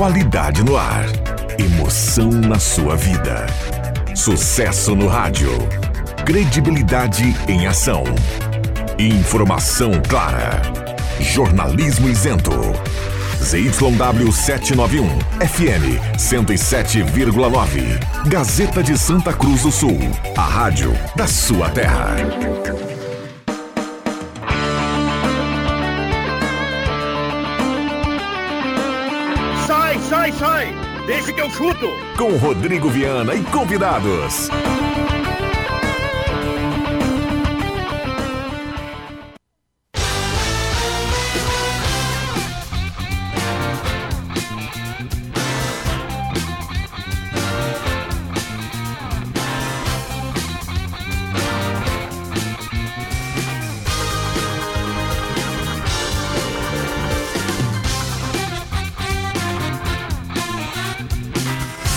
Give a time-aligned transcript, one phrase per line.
[0.00, 1.04] Qualidade no ar.
[1.58, 3.46] Emoção na sua vida.
[4.14, 5.50] Sucesso no rádio.
[6.24, 8.04] Credibilidade em ação.
[8.98, 10.62] Informação clara.
[11.20, 12.50] Jornalismo isento.
[13.42, 15.06] ZYW 791,
[15.46, 18.26] FM 107,9.
[18.26, 19.98] Gazeta de Santa Cruz do Sul.
[20.34, 22.16] A rádio da sua terra.
[30.40, 30.74] Sai!
[31.06, 31.86] Deixa que eu chuto!
[32.16, 34.48] Com Rodrigo Viana e convidados.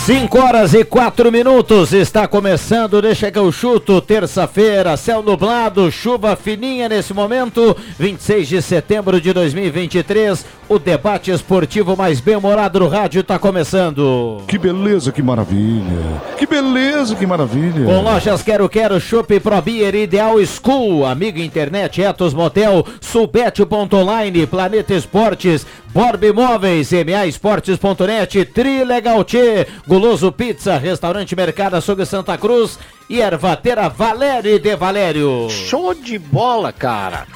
[0.04, 6.36] Cinco horas e quatro minutos, está começando, deixa que eu chuto, terça-feira, céu nublado, chuva
[6.36, 13.22] fininha nesse momento, 26 de setembro de 2023, o debate esportivo mais bem-humorado do rádio
[13.22, 14.42] está começando.
[14.46, 16.22] Que beleza, que maravilha.
[16.36, 17.86] Que beleza, que maravilha.
[17.86, 24.92] Com lojas Quero Quero, Shop Pro Beer, Ideal School, Amigo Internet, Etos Motel, Sulbet.online, Planeta
[24.92, 33.20] Esportes, Borb Imóveis, MA Esportes.net, Trilegal Tchê, Guloso Pizza, Restaurante Mercado Açougue Santa Cruz e
[33.20, 35.48] Ervatera Valério de Valério.
[35.48, 37.28] Show de bola, cara!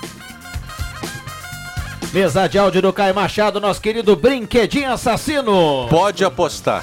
[2.13, 5.87] Mesa de áudio do Caio Machado, nosso querido Brinquedinho Assassino.
[5.89, 6.83] Pode apostar.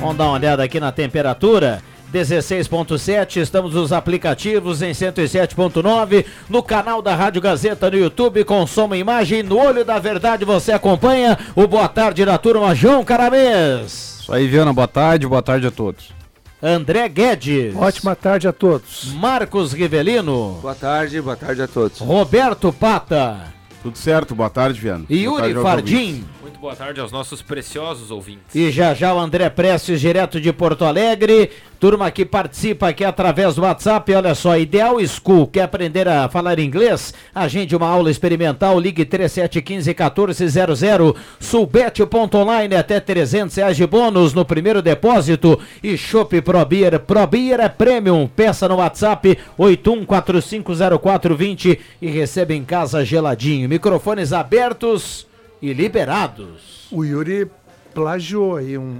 [0.00, 1.80] Vamos dar uma olhada aqui na temperatura.
[2.12, 8.92] 16.7, estamos nos aplicativos em 107.9, no canal da Rádio Gazeta no YouTube, com som
[8.92, 14.15] e imagem, no Olho da Verdade você acompanha o Boa Tarde da turma João Caramês.
[14.26, 16.12] Isso aí, Viana, boa tarde, boa tarde a todos.
[16.60, 17.76] André Guedes.
[17.76, 19.12] Ótima tarde a todos.
[19.12, 20.58] Marcos Rivelino.
[20.60, 22.00] Boa tarde, boa tarde a todos.
[22.00, 23.54] Roberto Pata.
[23.84, 25.04] Tudo certo, boa tarde, Viana.
[25.08, 26.24] E Yuri Fardim.
[26.46, 28.54] Muito boa tarde aos nossos preciosos ouvintes.
[28.54, 31.50] E já já o André Prestes, direto de Porto Alegre.
[31.80, 36.60] Turma que participa aqui através do WhatsApp, olha só, Ideal School, quer aprender a falar
[36.60, 37.12] inglês?
[37.34, 45.58] Agende uma aula experimental, ligue 3715-1400, sulbet.online, até 300 reais de bônus no primeiro depósito
[45.82, 52.64] e Shop Pro Beer, Pro Beer é Premium, peça no WhatsApp 81450420 e receba em
[52.64, 53.68] casa geladinho.
[53.68, 55.26] Microfones abertos
[55.70, 56.86] e liberados.
[56.90, 57.50] O Yuri
[57.92, 58.98] plagiou aí um.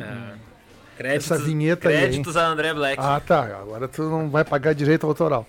[0.96, 2.96] Créditos, Essa vinheta aí, créditos a André Black.
[2.98, 3.44] Ah, tá.
[3.44, 5.46] Agora tu não vai pagar direito autoral.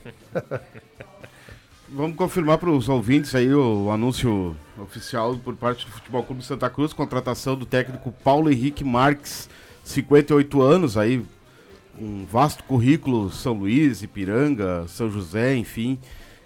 [1.90, 6.70] Vamos confirmar para os ouvintes aí o anúncio oficial por parte do Futebol Clube Santa
[6.70, 9.50] Cruz, contratação do técnico Paulo Henrique Marques,
[9.86, 11.26] 58 anos aí,
[11.98, 15.98] um vasto currículo, São Luís, Ipiranga, São José, enfim.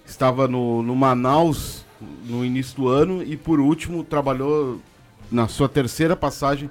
[0.05, 1.83] Estava no, no Manaus
[2.25, 4.79] no início do ano e por último trabalhou
[5.31, 6.69] na sua terceira passagem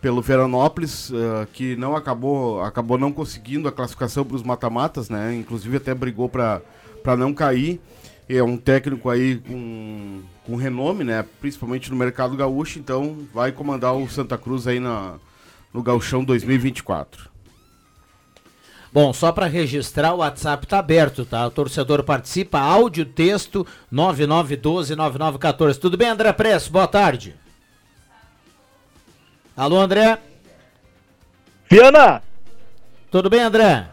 [0.00, 5.34] pelo Veranópolis, eh, que não acabou, acabou não conseguindo a classificação para os mata-matas, né?
[5.34, 6.60] Inclusive até brigou para
[7.16, 7.80] não cair.
[8.28, 11.24] É um técnico aí com, com renome, né?
[11.40, 15.14] Principalmente no mercado gaúcho, então vai comandar o Santa Cruz aí na,
[15.72, 17.33] no Gauchão 2024.
[18.94, 21.44] Bom, só para registrar, o WhatsApp tá aberto, tá?
[21.44, 25.78] O torcedor participa, áudio, texto, 9912-9914.
[25.80, 26.70] Tudo bem, André Presso?
[26.70, 27.34] Boa tarde.
[29.56, 30.16] Alô, André?
[31.68, 32.22] Viana,
[33.10, 33.88] Tudo bem, André?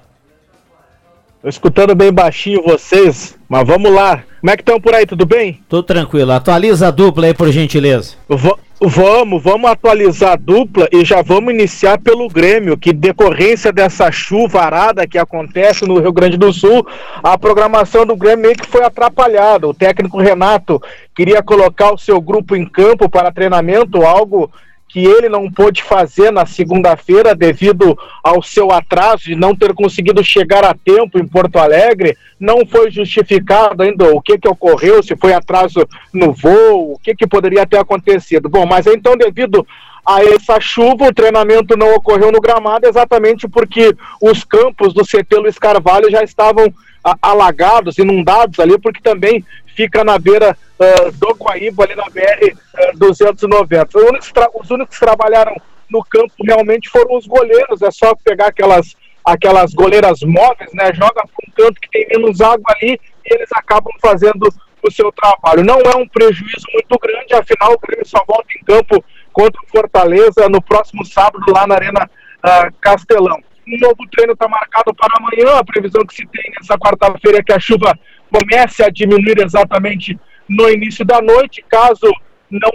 [1.42, 4.24] tô escutando bem baixinho vocês, mas vamos lá.
[4.40, 5.64] Como é que estão por aí, tudo bem?
[5.68, 6.32] Tudo tranquilo.
[6.32, 8.14] Atualiza a dupla aí, por gentileza.
[8.30, 14.12] V- vamos, vamos atualizar a dupla e já vamos iniciar pelo Grêmio, que decorrência dessa
[14.12, 16.86] chuva arada que acontece no Rio Grande do Sul,
[17.22, 19.68] a programação do Grêmio meio que foi atrapalhada.
[19.68, 20.82] O técnico Renato
[21.16, 24.52] queria colocar o seu grupo em campo para treinamento, algo
[24.92, 30.22] que ele não pôde fazer na segunda-feira devido ao seu atraso de não ter conseguido
[30.22, 35.16] chegar a tempo em Porto Alegre, não foi justificado ainda o que, que ocorreu, se
[35.16, 38.50] foi atraso no voo, o que, que poderia ter acontecido.
[38.50, 39.66] Bom, mas então, devido
[40.06, 45.38] a essa chuva, o treinamento não ocorreu no gramado exatamente porque os campos do CT
[45.38, 46.74] Luiz Carvalho já estavam
[47.22, 49.44] alagados, inundados ali, porque também
[49.76, 53.98] fica na beira ah, do Guaíba, ali na BR ah, 290.
[53.98, 55.56] Os únicos, os únicos que trabalharam
[55.90, 58.96] no campo realmente foram os goleiros, é só pegar aquelas,
[59.26, 60.94] aquelas goleiras móveis, né?
[60.94, 64.48] Joga para um canto que tem menos água ali e eles acabam fazendo
[64.84, 65.64] o seu trabalho.
[65.64, 69.68] Não é um prejuízo muito grande, afinal o Grêmio só volta em campo contra o
[69.68, 72.10] Fortaleza no próximo sábado lá na Arena
[72.42, 73.38] ah, Castelão.
[73.68, 75.60] Um novo treino está marcado para amanhã.
[75.60, 77.98] A previsão que se tem nessa quarta-feira é que a chuva
[78.32, 80.18] comece a diminuir exatamente
[80.48, 81.64] no início da noite.
[81.70, 82.12] Caso
[82.50, 82.72] não,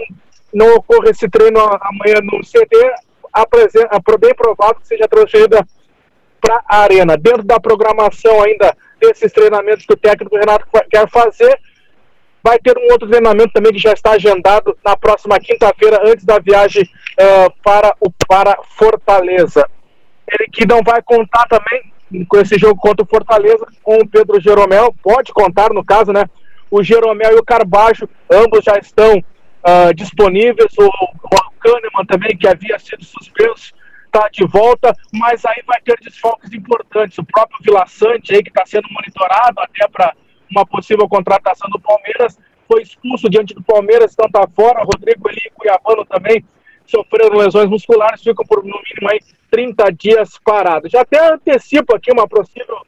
[0.53, 2.75] não ocorra esse treino amanhã no CD,
[3.33, 5.65] a a- bem provável que seja transferida
[6.39, 7.17] para a Arena.
[7.17, 11.59] Dentro da programação ainda desses treinamentos que o técnico Renato quer fazer,
[12.43, 16.39] vai ter um outro treinamento também que já está agendado na próxima quinta-feira, antes da
[16.39, 16.87] viagem
[17.17, 19.67] eh, para o para Fortaleza.
[20.27, 21.91] Ele que não vai contar também
[22.27, 26.25] com esse jogo contra o Fortaleza com o Pedro Jeromel, pode contar no caso, né?
[26.69, 29.23] O Jeromel e o Carbajo, ambos já estão
[29.63, 30.71] ah, disponíveis.
[30.77, 33.73] O, o Kahneman também, que havia sido suspenso,
[34.05, 37.17] está de volta, mas aí vai ter desfalques importantes.
[37.17, 40.13] O próprio Vila Sante aí, que está sendo monitorado até para
[40.49, 42.37] uma possível contratação do Palmeiras,
[42.67, 44.83] foi expulso diante do Palmeiras, então está fora.
[44.83, 46.43] Rodrigo Eli e Cuiabano também
[46.87, 49.19] sofreram lesões musculares, ficam por no mínimo aí
[49.51, 50.91] 30 dias parados.
[50.91, 52.81] Já até antecipo aqui uma possível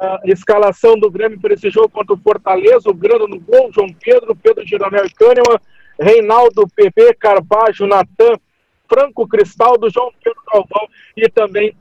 [0.00, 3.88] ah, escalação do Grêmio para esse jogo contra o Fortaleza, o Grando no gol, João
[4.00, 5.60] Pedro, Pedro Jeromel e Kahneman,
[6.00, 8.34] Reinaldo, PP, Carbajo, Natan,
[8.88, 11.76] Franco Cristaldo, João Pedro Galvão e também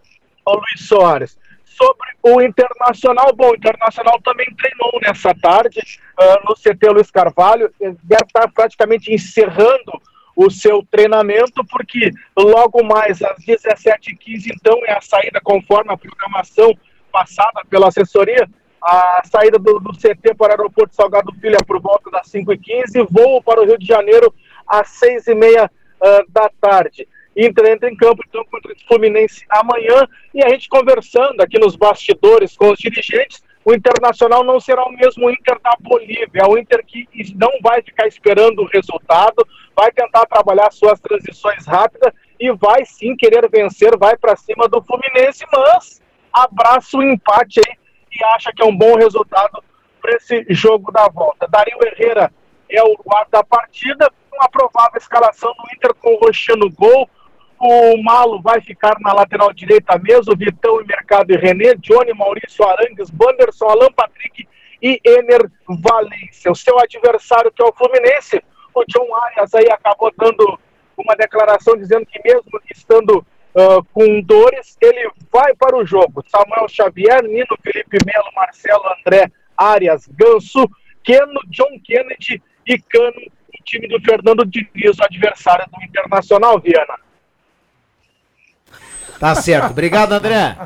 [0.45, 1.37] o Luiz Soares.
[1.65, 5.79] Sobre o Internacional, bom, o Internacional também treinou nessa tarde
[6.19, 10.01] ah, no CT Luiz Carvalho, Ele deve estar praticamente encerrando
[10.35, 16.77] o seu treinamento, porque logo mais às 17h15, então, é a saída conforme a programação
[17.11, 18.49] passada pela assessoria,
[18.81, 23.41] a saída do, do CT para o aeroporto Salgado Filho por volta das 5h15, voo
[23.41, 24.33] para o Rio de Janeiro
[24.67, 25.69] às 6h30
[26.01, 27.07] ah, da tarde.
[27.35, 31.75] Inter entra em campo, então, contra o Fluminense amanhã, e a gente conversando aqui nos
[31.75, 36.57] bastidores com os dirigentes, o Internacional não será o mesmo Inter da Bolívia, é o
[36.57, 42.51] Inter que não vai ficar esperando o resultado, vai tentar trabalhar suas transições rápidas e
[42.51, 46.01] vai sim querer vencer, vai para cima do Fluminense, mas
[46.31, 47.77] abraça o empate aí
[48.11, 49.63] e acha que é um bom resultado
[50.01, 51.47] para esse jogo da volta.
[51.47, 52.31] Dario Herrera
[52.69, 57.09] é o guarda da partida, uma provável escalação do Inter com o Rocher no gol.
[57.65, 62.67] O Malo vai ficar na lateral direita mesmo, Vitão e Mercado e René, Johnny, Maurício
[62.67, 64.45] Arangues, Banderson, Alan Patrick
[64.81, 66.51] e Ener Valência.
[66.51, 68.43] O seu adversário, que é o Fluminense,
[68.75, 70.59] o John Arias aí acabou dando
[70.97, 73.25] uma declaração dizendo que mesmo estando
[73.55, 76.21] ah, com dores, ele vai para o jogo.
[76.27, 80.69] Samuel Xavier, Nino, Felipe Melo, Marcelo, André, Arias, Ganso,
[81.01, 83.21] Keno, John Kennedy e Cano,
[83.57, 86.99] o time do Fernando Diniz, o adversário do Internacional, Viana.
[89.19, 89.71] Tá certo.
[89.71, 90.57] Obrigado, André.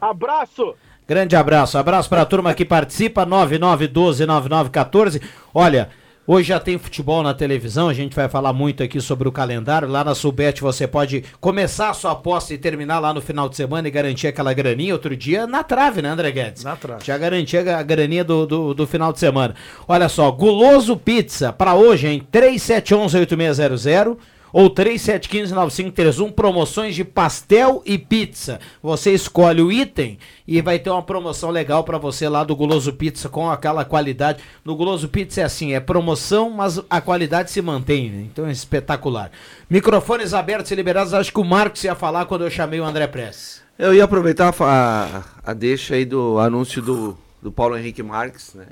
[0.00, 0.74] Abraço!
[1.08, 1.78] Grande abraço.
[1.78, 5.22] Abraço para a turma que participa, 9912-9914.
[5.54, 5.88] Olha,
[6.26, 9.86] hoje já tem futebol na televisão, a gente vai falar muito aqui sobre o calendário.
[9.86, 13.54] Lá na Subete você pode começar a sua aposta e terminar lá no final de
[13.54, 14.94] semana e garantir aquela graninha.
[14.94, 16.64] Outro dia na trave, né, André Guedes?
[16.64, 17.04] Na trave.
[17.04, 19.54] Já garantia a graninha do, do, do final de semana.
[19.86, 24.16] Olha só, Guloso Pizza, para hoje, em 3711-8600
[24.52, 28.60] ou 3715-9531, promoções de pastel e pizza.
[28.82, 32.92] Você escolhe o item e vai ter uma promoção legal para você lá do Guloso
[32.92, 34.42] Pizza com aquela qualidade.
[34.64, 38.26] No Guloso Pizza é assim, é promoção, mas a qualidade se mantém, né?
[38.30, 39.30] então é espetacular.
[39.68, 43.06] Microfones abertos e liberados, acho que o Marcos ia falar quando eu chamei o André
[43.06, 43.62] Press.
[43.78, 48.66] Eu ia aproveitar a, a deixa aí do anúncio do, do Paulo Henrique Marques, né?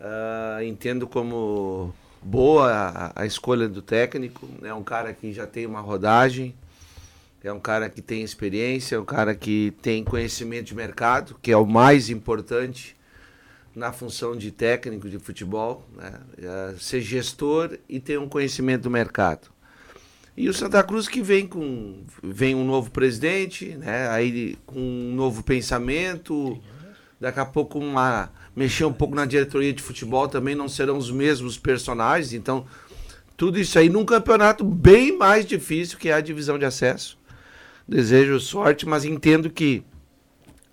[0.00, 1.94] Ah, entendo como
[2.26, 2.72] boa
[3.14, 6.54] a, a escolha do técnico, é um cara que já tem uma rodagem,
[7.42, 11.52] é um cara que tem experiência, é um cara que tem conhecimento de mercado, que
[11.52, 12.96] é o mais importante
[13.74, 16.14] na função de técnico de futebol, né?
[16.38, 19.48] É ser gestor e ter um conhecimento do mercado.
[20.36, 24.08] E o Santa Cruz que vem com vem um novo presidente, né?
[24.08, 26.60] Aí com um novo pensamento,
[27.20, 31.10] daqui a pouco uma mexer um pouco na diretoria de futebol também não serão os
[31.10, 32.66] mesmos personagens, então
[33.36, 37.18] tudo isso aí num campeonato bem mais difícil que é a divisão de acesso.
[37.86, 39.84] Desejo sorte, mas entendo que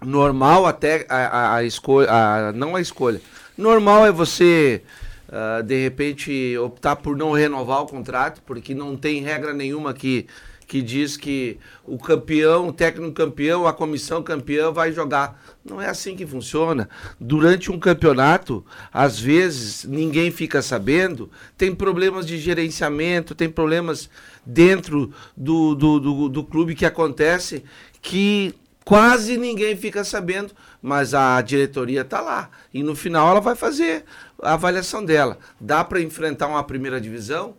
[0.02, 3.22] normal até a, a, a escolha, a- não a escolha.
[3.58, 4.82] Normal é você
[5.30, 10.26] ah, de repente optar por não renovar o contrato, porque não tem regra nenhuma que
[10.74, 15.40] que diz que o campeão, o técnico campeão, a comissão campeã vai jogar.
[15.64, 16.90] Não é assim que funciona.
[17.20, 24.10] Durante um campeonato, às vezes ninguém fica sabendo, tem problemas de gerenciamento, tem problemas
[24.44, 27.64] dentro do, do, do, do clube que acontece
[28.02, 32.50] que quase ninguém fica sabendo, mas a diretoria está lá.
[32.74, 34.06] E no final ela vai fazer
[34.42, 35.38] a avaliação dela.
[35.62, 37.56] Dá para enfrentar uma primeira divisão?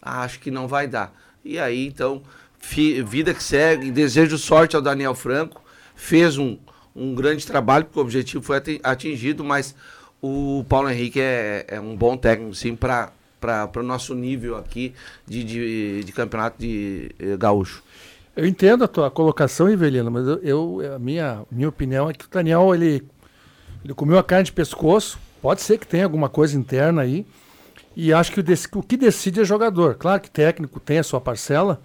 [0.00, 1.12] Acho que não vai dar.
[1.44, 2.22] E aí, então,
[3.04, 5.62] vida que segue, desejo sorte ao Daniel Franco,
[5.94, 6.56] fez um,
[6.94, 9.74] um grande trabalho, porque o objetivo foi ati- atingido, mas
[10.22, 13.12] o Paulo Henrique é, é um bom técnico, sim, para
[13.76, 14.94] o nosso nível aqui
[15.26, 17.82] de, de, de campeonato de eh, gaúcho.
[18.34, 22.28] Eu entendo a tua colocação, Ivelino, mas eu, a minha, minha opinião é que o
[22.28, 23.04] Daniel ele,
[23.84, 25.18] ele comeu a carne de pescoço.
[25.40, 27.24] Pode ser que tenha alguma coisa interna aí.
[27.94, 28.44] E acho que o,
[28.78, 29.94] o que decide é jogador.
[29.94, 31.80] Claro que técnico tem a sua parcela.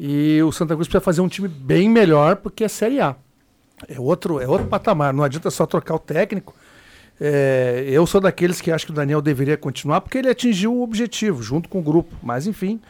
[0.00, 3.16] E o Santa Cruz precisa fazer um time bem melhor, porque é Série A.
[3.88, 5.12] É outro, é outro patamar.
[5.12, 6.54] Não adianta só trocar o técnico.
[7.20, 10.82] É, eu sou daqueles que acho que o Daniel deveria continuar, porque ele atingiu o
[10.82, 12.14] objetivo, junto com o grupo.
[12.22, 12.80] Mas, enfim,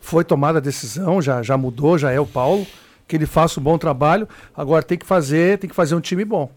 [0.00, 2.66] foi tomada a decisão, já, já mudou, já é o Paulo.
[3.06, 4.28] Que ele faça um bom trabalho.
[4.56, 6.50] Agora tem que fazer, tem que fazer um time bom.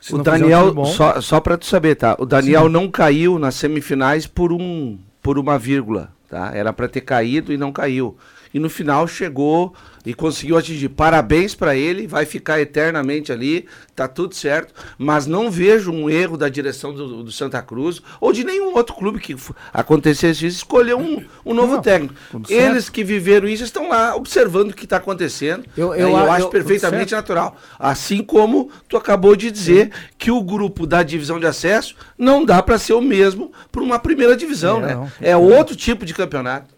[0.00, 2.16] Se o um Daniel, time bom- só, só para tu saber, tá?
[2.18, 6.50] O Daniel não caiu nas semifinais por um por uma vírgula, tá?
[6.52, 8.16] Era para ter caído e não caiu.
[8.54, 9.74] E no final chegou
[10.06, 10.88] e conseguiu atingir.
[10.90, 14.72] Parabéns para ele, vai ficar eternamente ali, tá tudo certo.
[14.96, 18.94] Mas não vejo um erro da direção do, do Santa Cruz ou de nenhum outro
[18.94, 19.34] clube que
[19.72, 22.14] acontecesse isso, escolher um, um novo Não, técnico.
[22.48, 25.64] Eles que viveram isso estão lá observando o que está acontecendo.
[25.76, 26.02] Eu- né?
[26.02, 27.56] eu eu, a- acho eu- perfeitamente natural.
[27.78, 32.62] Assim como tu acabou de dizer que o grupo da divisão de acesso não dá
[32.62, 34.94] para ser o mesmo para uma primeira divisão, É, né?
[34.94, 35.10] não.
[35.20, 36.73] É outro tipo de campeonato.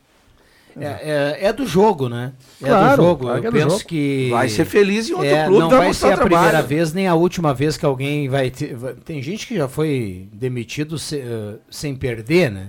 [0.79, 2.33] É, é- é do jogo, né?
[2.63, 3.25] É Claro, do jogo.
[3.25, 3.89] claro que Eu é do penso jogo.
[3.89, 4.29] que.
[4.31, 6.29] Vai ser feliz em outro É, clube, não vai ser a trabalho.
[6.37, 8.77] primeira vez nem a última vez que alguém vai ter.
[9.05, 12.69] Tem gente que já foi demitido se- eh, sem perder, né?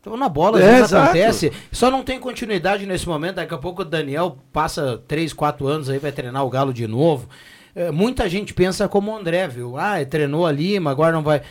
[0.00, 1.50] Então na bola É, acontece.
[1.72, 3.36] Só não tem continuidade nesse momento.
[3.36, 6.86] Daqui a pouco o Daniel passa 3, 4 anos aí, vai treinar o Galo de
[6.86, 7.28] novo.
[7.74, 9.76] Eh, muita gente pensa como o André, viu?
[9.76, 11.42] Ah, treinou a Lima, agora não vai.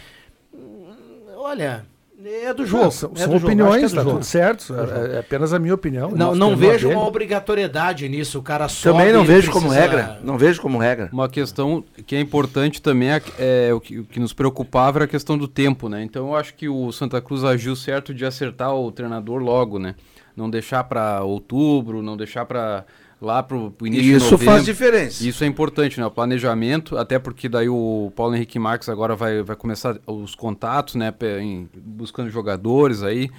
[1.35, 1.85] Olha,
[2.25, 2.85] é do jogo.
[2.85, 4.15] Não, são é são do opiniões, é do tá jogo.
[4.15, 4.73] tudo certo.
[4.73, 6.09] É, é apenas a minha opinião.
[6.11, 8.39] Não, não vejo uma obrigatoriedade nisso.
[8.39, 8.91] O cara só.
[8.91, 10.19] Também não vejo como regra.
[10.23, 11.09] Não vejo como regra.
[11.13, 13.21] Uma questão que é importante também é,
[13.67, 16.03] é o, que, o que nos preocupava era a questão do tempo, né?
[16.03, 19.95] Então eu acho que o Santa Cruz agiu certo de acertar o treinador logo, né?
[20.35, 22.85] Não deixar para outubro, não deixar para
[23.21, 24.53] lá pro, pro início de Isso novembro.
[24.53, 25.27] faz diferença.
[25.27, 26.05] Isso é importante, né?
[26.05, 30.95] O planejamento, até porque daí o Paulo Henrique Marques agora vai, vai começar os contatos,
[30.95, 31.13] né?
[31.41, 33.29] em- buscando jogadores aí.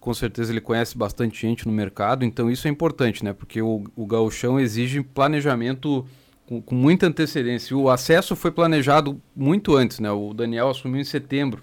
[0.00, 3.32] Com certeza ele conhece bastante gente no mercado, então isso é importante, né?
[3.32, 6.04] Porque o, o gauchão exige planejamento
[6.46, 7.76] com, com muita antecedência.
[7.76, 10.10] O acesso foi planejado muito antes, né?
[10.10, 11.62] O Daniel assumiu em setembro,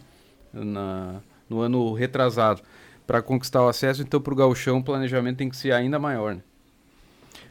[0.54, 2.62] na- no ano retrasado,
[3.08, 4.02] para conquistar o acesso.
[4.02, 6.42] Então, para o gauchão, o planejamento tem que ser ainda maior, né?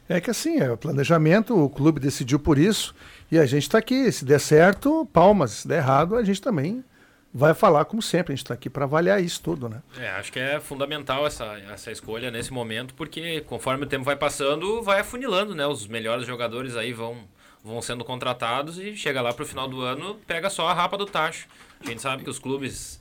[0.08, 2.94] É que assim, é o planejamento, o clube decidiu por isso
[3.30, 4.10] e a gente está aqui.
[4.12, 5.50] Se der certo, palmas.
[5.52, 6.84] Se der errado, a gente também
[7.32, 8.32] vai falar como sempre.
[8.32, 9.82] A gente está aqui para avaliar isso tudo, né?
[9.98, 14.14] É, acho que é fundamental essa, essa escolha nesse momento, porque conforme o tempo vai
[14.14, 15.66] passando, vai afunilando, né?
[15.66, 17.16] Os melhores jogadores aí vão,
[17.64, 21.06] vão sendo contratados e chega lá pro final do ano, pega só a rapa do
[21.06, 21.48] tacho.
[21.84, 23.00] A gente sabe que os clubes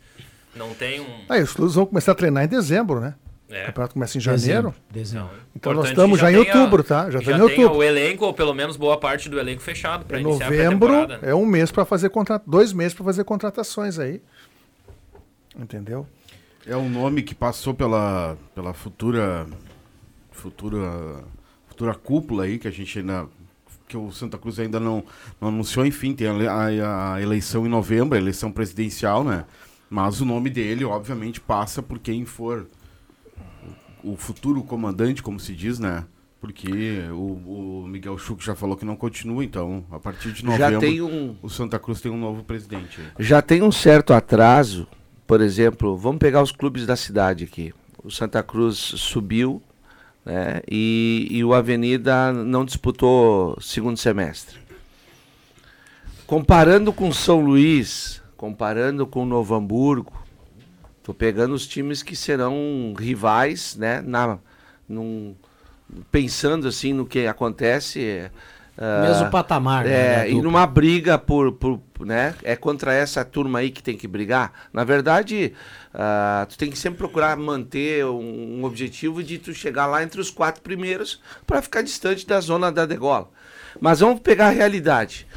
[0.56, 1.26] não têm um.
[1.30, 3.16] Aí os clubes vão começar a treinar em dezembro, né?
[3.54, 3.64] É.
[3.64, 4.74] O campeonato começa em janeiro.
[4.92, 5.30] Dezembro.
[5.56, 7.10] Então nós Importante estamos que já em outubro, tá?
[7.12, 7.78] Já estamos em outubro.
[7.78, 10.88] o elenco, ou pelo menos boa parte do elenco fechado para Em iniciar a novembro
[10.88, 11.18] pré-temporada.
[11.26, 11.32] né?
[11.32, 14.22] é um mês para fazer contrato, dois meses para fazer contratações aí.
[15.58, 16.08] Entendeu?
[16.66, 19.46] É um nome que passou pela, pela futura,
[20.32, 21.24] futura,
[21.68, 23.28] futura cúpula aí, que a gente ainda.
[23.88, 25.04] que o Santa Cruz ainda não,
[25.40, 29.46] não anunciou, enfim, tem a, a- a eleição em novembro, a eleição presidencial, né?
[29.90, 32.66] Mas o nome dele, obviamente, passa por quem for
[34.04, 36.06] o, futuro comandante, como se diz, né?
[36.40, 40.74] Porque o, o Miguel Schuch já falou que não continua, então, a partir de novembro,
[40.74, 43.00] Já tem um, o Santa Cruz tem um novo presidente.
[43.18, 44.88] já tem um certo atraso.
[45.26, 47.74] Por exemplo, vamos pegar os clubes da cidade aqui.
[48.04, 49.62] O Santa Cruz subiu,
[50.26, 50.62] né?
[50.70, 54.60] E, e o Avenida não disputou segundo semestre.
[56.28, 60.23] Comparando com São Luís, comparando com Novo Hamburgo,
[61.04, 64.02] tô pegando os times que serão rivais, né?
[64.02, 64.40] Na,
[64.88, 65.36] num,
[66.12, 68.32] pensando assim no que acontece.
[68.78, 72.36] ah, Mesmo patamar, né, É, da e numa briga por, por, né?
[72.44, 74.52] É contra essa turma aí que tem que brigar.
[74.72, 75.54] Na verdade,
[75.94, 80.20] ah, tu tem que sempre procurar manter um, um objetivo de tu chegar lá entre
[80.22, 83.30] os quatro primeiros para ficar distante da zona da degola.
[83.80, 85.28] Mas vamos pegar a realidade.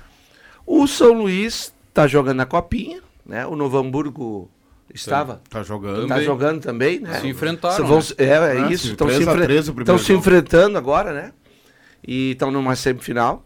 [0.66, 3.46] O São Luís tá jogando na copinha, né?
[3.46, 4.50] O Novo Hamburgo
[4.94, 6.06] estava Tá jogando.
[6.08, 7.20] Tá jogando também, né?
[7.20, 8.04] Se enfrentaram, Vão- né?
[8.18, 8.92] é, é Ah, isso.
[8.92, 11.32] Estão se, 3 a 3 o enfre se enfrentando agora, né?
[12.06, 13.44] E estão numa semifinal.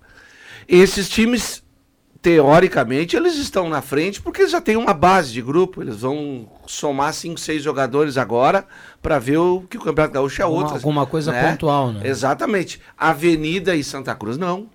[0.68, 1.62] Esses times
[2.22, 5.82] teoricamente, eles estão na frente porque eles já têm uma base de grupo.
[5.82, 8.66] Eles vão somar cinco, seis jogadores agora
[9.00, 10.76] para ver o que o Campeonato Gaúcho é Alguma- outro.
[10.76, 12.02] alguma coisa pontual, né?
[12.04, 12.80] Exatamente.
[12.96, 14.68] Avenida e Santa Cruz, não.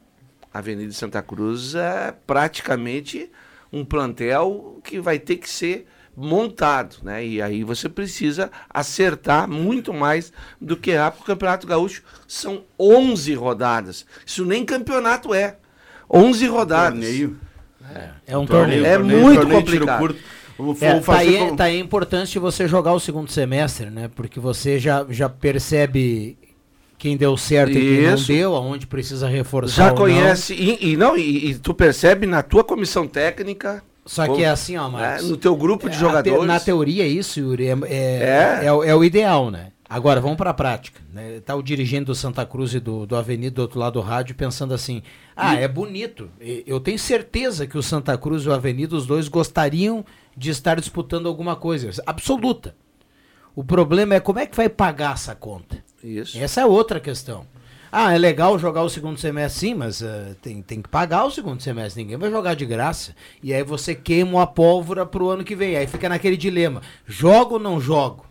[0.52, 3.30] Avenida e Santa Cruz é praticamente
[3.72, 7.26] um plantel que vai ter que ser montado, né?
[7.26, 12.64] E aí você precisa acertar muito mais do que errar, porque o Campeonato Gaúcho são
[12.80, 14.06] 11 rodadas.
[14.26, 15.58] Isso nem campeonato é.
[16.10, 17.00] 11 rodadas.
[17.00, 17.38] Torneio.
[18.26, 18.86] É um torneio.
[18.86, 20.00] É torneio, muito torneio, complicado.
[20.00, 20.20] curto.
[20.58, 23.00] Vou- É, vou tá, fazer aí, como- tá aí a importância de você jogar o
[23.00, 24.10] segundo semestre, né?
[24.16, 26.38] Porque você já, já percebe
[26.98, 28.28] quem deu certo e quem não Isso.
[28.28, 29.76] deu, aonde precisa reforçar.
[29.88, 33.84] Já ou conhece, e, e não, e, e tu percebe na tua comissão técnica.
[34.06, 35.24] Só que como- é assim, ó, Marcos.
[35.24, 36.46] né, no teu grupo de É, a te- jogadores.
[36.48, 38.66] na teoria, isso, Yuri, é, é, É.
[38.66, 39.72] é o- é ideal, né?
[39.88, 41.00] Agora, vamos para a prática.
[41.14, 41.40] Né?
[41.46, 44.36] Tá o dirigente do Santa Cruz e do, do Avenida do outro lado do rádio
[44.36, 45.04] pensando assim:
[45.36, 46.30] ah, é bonito.
[46.42, 50.04] E- Eu tenho certeza que o Santa Cruz e o Avenida, os dois, gostariam
[50.36, 51.90] de estar disputando alguma coisa.
[52.06, 52.76] Absoluta.
[53.56, 55.78] O problema é como é que vai pagar essa conta.
[56.04, 56.38] Isso.
[56.38, 57.46] Essa é outra questão.
[57.98, 61.32] Ah, é legal jogar o segundo semestre, sim, mas eh, tem, tem que pagar o
[61.32, 62.04] segundo semestre.
[62.04, 63.16] Ninguém vai jogar de graça.
[63.42, 65.78] E aí você queima a pólvora pro ano que vem.
[65.78, 68.26] Aí fica naquele dilema: jogo ou não jogo?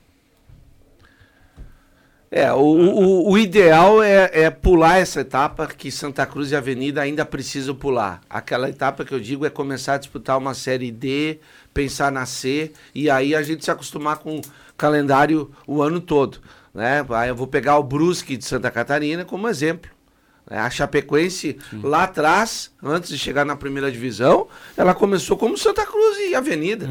[2.31, 7.01] É, o, o, o ideal é, é pular essa etapa que Santa Cruz e Avenida
[7.01, 8.21] ainda precisam pular.
[8.29, 11.39] Aquela etapa que eu digo é começar a disputar uma série D,
[11.73, 14.43] pensar na C, e aí a gente se acostumar com o
[14.77, 16.43] calendário o ano todo.
[16.75, 17.05] Né?
[17.29, 19.91] Eu vou pegar o Brusque de Santa Catarina como exemplo.
[20.51, 20.59] né?
[20.59, 26.19] A Chapecoense, lá atrás, antes de chegar na primeira divisão, ela começou como Santa Cruz
[26.29, 26.87] e Avenida.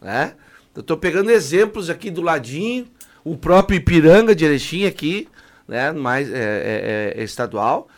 [0.00, 0.34] Né?
[0.74, 2.86] Eu estou pegando exemplos aqui do ladinho,
[3.24, 5.28] o próprio Ipiranga de Erechim aqui,
[5.66, 5.90] né?
[5.92, 7.88] mais é, é- é estadual.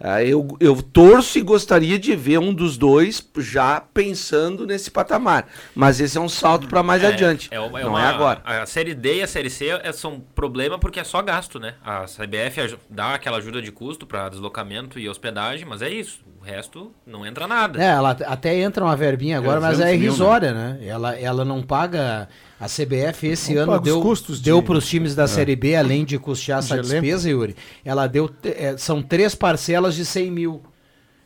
[0.00, 5.48] Ah, eu, eu torço e gostaria de ver um dos dois já pensando nesse patamar.
[5.74, 7.48] Mas esse é um salto para mais adiante.
[7.50, 8.40] É uma, é não uma- é agora.
[8.44, 11.74] A Série D e a Série C é, são problema porque é só gasto, né?
[11.84, 16.20] A CBF dá aquela ajuda de custo para deslocamento e hospedagem, mas é isso.
[16.40, 17.82] O resto não entra nada.
[17.82, 20.78] É, ela até entra uma verbinha agora, mas é 300 mil, irrisória, né?
[20.82, 22.28] Ela, ela não paga.
[22.60, 25.76] A CBF esse Não ano deu, custos deu de- para os times da Série B,
[25.76, 28.28] além de custear essa De despesa, Yuri, ela deu.
[28.42, 30.62] eh, são três parcelas de 100 mil.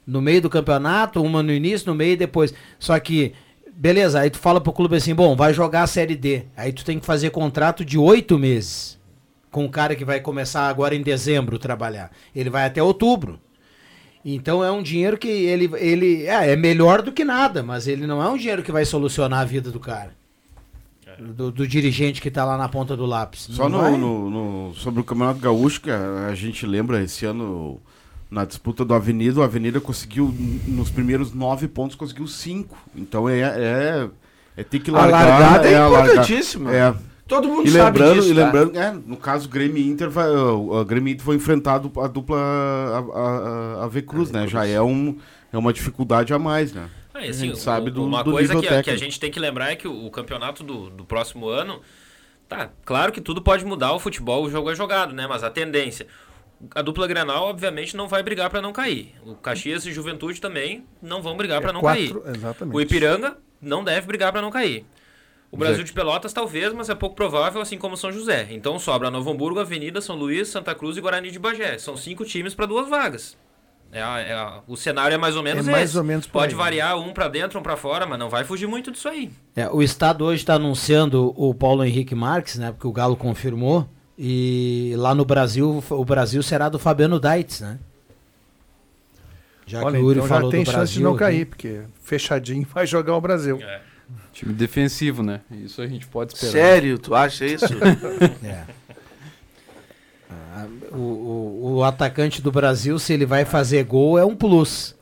[0.07, 2.53] No meio do campeonato, uma no início, no meio e depois.
[2.79, 3.33] Só que,
[3.75, 6.43] beleza, aí tu fala pro clube assim, bom, vai jogar a Série D.
[6.57, 9.01] Aí tu tem que fazer contrato de oito meses.
[9.51, 12.11] Com o cara que vai começar agora em dezembro trabalhar.
[12.35, 13.39] Ele vai até outubro.
[14.25, 18.07] Então é um dinheiro que ele, ele é, é melhor do que nada, mas ele
[18.07, 20.11] não é um dinheiro que vai solucionar a vida do cara.
[21.35, 23.49] Do, do dirigente que tá lá na ponta do lápis.
[23.51, 27.81] Só no, no- no- sobre o Campeonato Gaúcho, que a, a gente lembra esse ano,
[28.31, 30.35] na disputa do Avenida, o Avenida conseguiu,
[30.67, 32.77] nos primeiros nove pontos, conseguiu cinco.
[32.97, 34.09] Então é, é,
[34.57, 35.29] é ter que A largar.
[35.29, 36.75] largada é a largar- importantíssima.
[36.75, 36.95] É.
[37.29, 38.45] Todo mundo E sabe lembrando, disso, e tá?
[38.45, 42.37] lembrando é, no caso, Grêmio Inter, vai, o a Grêmio Inter foi enfrentar a dupla,
[42.39, 44.47] a, a, a, a V Cruz, né?
[44.47, 45.17] Já é, um,
[45.53, 46.87] é uma dificuldade a mais, né?
[47.25, 49.19] É, a assim, gente o- sabe do, uma do coisa que, a- que a gente
[49.21, 51.81] tem que lembrar é que o, o campeonato do, do próximo ano.
[52.49, 55.27] Tá, claro que tudo pode mudar, o futebol, o jogo é jogado, né?
[55.27, 56.07] Mas a tendência.
[56.75, 59.15] A dupla Grenal, obviamente, não vai brigar para não cair.
[59.25, 62.37] O Caxias e Juventude também não vão brigar É para não quatro, cair.
[62.37, 62.77] exatamente.
[62.77, 64.85] O Ipiranga não deve brigar para não cair.
[65.51, 68.47] O Brasil de Pelotas talvez, mas é pouco provável, assim como São José.
[68.51, 71.77] Então sobra Novo Hamburgo, Avenida, São Luís, Santa Cruz e Guarani de Bagé.
[71.79, 73.37] São cinco times para duas vagas.
[73.95, 75.99] É a- é a- o cenário é mais ou menos É mais esse.
[75.99, 76.59] ou menos Pode aí.
[76.59, 79.31] variar um para dentro, um para fora, mas não vai fugir muito disso aí.
[79.55, 82.73] É, o Estado hoje está anunciando o Paulo Henrique Marques, né?
[82.73, 83.87] Porque o Galo confirmou.
[84.19, 87.79] E lá no Brasil, o Brasil será do Fabiano Daitz, né?
[89.67, 90.97] Já Olha, que o Yuri então já falou tem do chance Brasil.
[90.99, 91.19] de não aqui.
[91.21, 93.59] cair, porque fechadinho vai jogar o Brasil.
[93.63, 93.81] É.
[94.33, 95.41] Time defensivo, né?
[95.51, 96.53] Isso a gente pode esperar.
[96.53, 97.67] Sério, tu acha isso?
[98.45, 98.65] É.
[100.93, 104.95] O, o, o atacante do Brasil, se ele vai fazer gol, é um plus.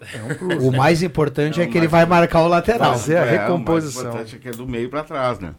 [0.61, 2.93] O mais importante é, que ele vai marcar o lateral.
[2.93, 4.03] Fazer a É, o mais recomposição.
[4.03, 5.55] importante é que é do meio pra trás, né?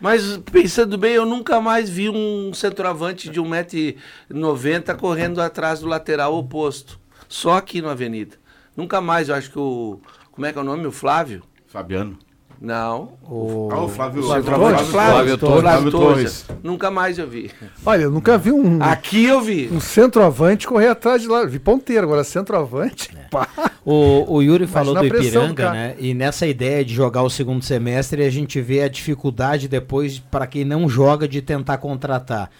[0.00, 6.34] Mas pensando bem, eu nunca mais vi um centroavante de 1,90m correndo atrás do lateral
[6.36, 6.98] oposto.
[7.28, 8.36] Só aqui na Avenida.
[8.76, 10.00] Nunca mais, eu acho que o.
[10.32, 10.86] Como é que é o nome?
[10.86, 11.42] O Flávio?
[11.66, 12.18] Fabiano.
[12.60, 13.14] Não.
[13.22, 15.60] O, Ah, o Flávio, O Flávio, Flávio, Flávio, Torres.
[15.62, 16.46] Flávio Torres.
[16.62, 17.50] Nunca mais eu vi.
[17.86, 19.70] Olha, eu nunca vi um, Aqui eu vi.
[19.72, 21.44] um centroavante correr atrás de lá.
[21.46, 23.08] Vi ponteiro, agora centroavante.
[23.30, 23.48] pá.
[23.82, 25.96] O, o Yuri falou do Imagina do Ipiranga, né?
[25.98, 30.46] E nessa ideia de jogar o segundo semestre, a gente vê a dificuldade depois, para
[30.46, 32.50] quem não joga, de tentar contratar.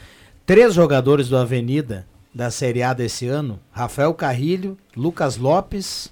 [0.47, 6.11] Três jogadores do Avenida, da Série A desse ano: Rafael Carrilho, Lucas Lopes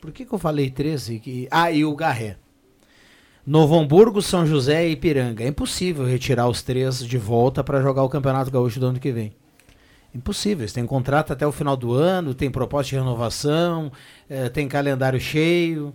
[0.00, 1.06] Por que, que eu falei três?
[1.22, 2.36] que- Ah, e o Garré.
[3.46, 5.44] Novo Hamburgo, São José e Ipiranga.
[5.44, 9.12] É impossível retirar os três de volta para jogar o Campeonato Gaúcho do ano que
[9.12, 9.34] vem.
[10.14, 10.62] Impossível.
[10.62, 13.92] Eles têm contrato até o final do ano, tem proposta de renovação,
[14.30, 15.92] eh, tem calendário cheio.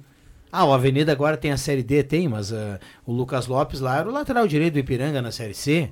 [0.51, 3.97] Ah, o Avenida agora tem a Série D, tem, mas eh, o Lucas Lopes lá
[3.97, 5.91] era o lateral direito do Ipiranga na Série C.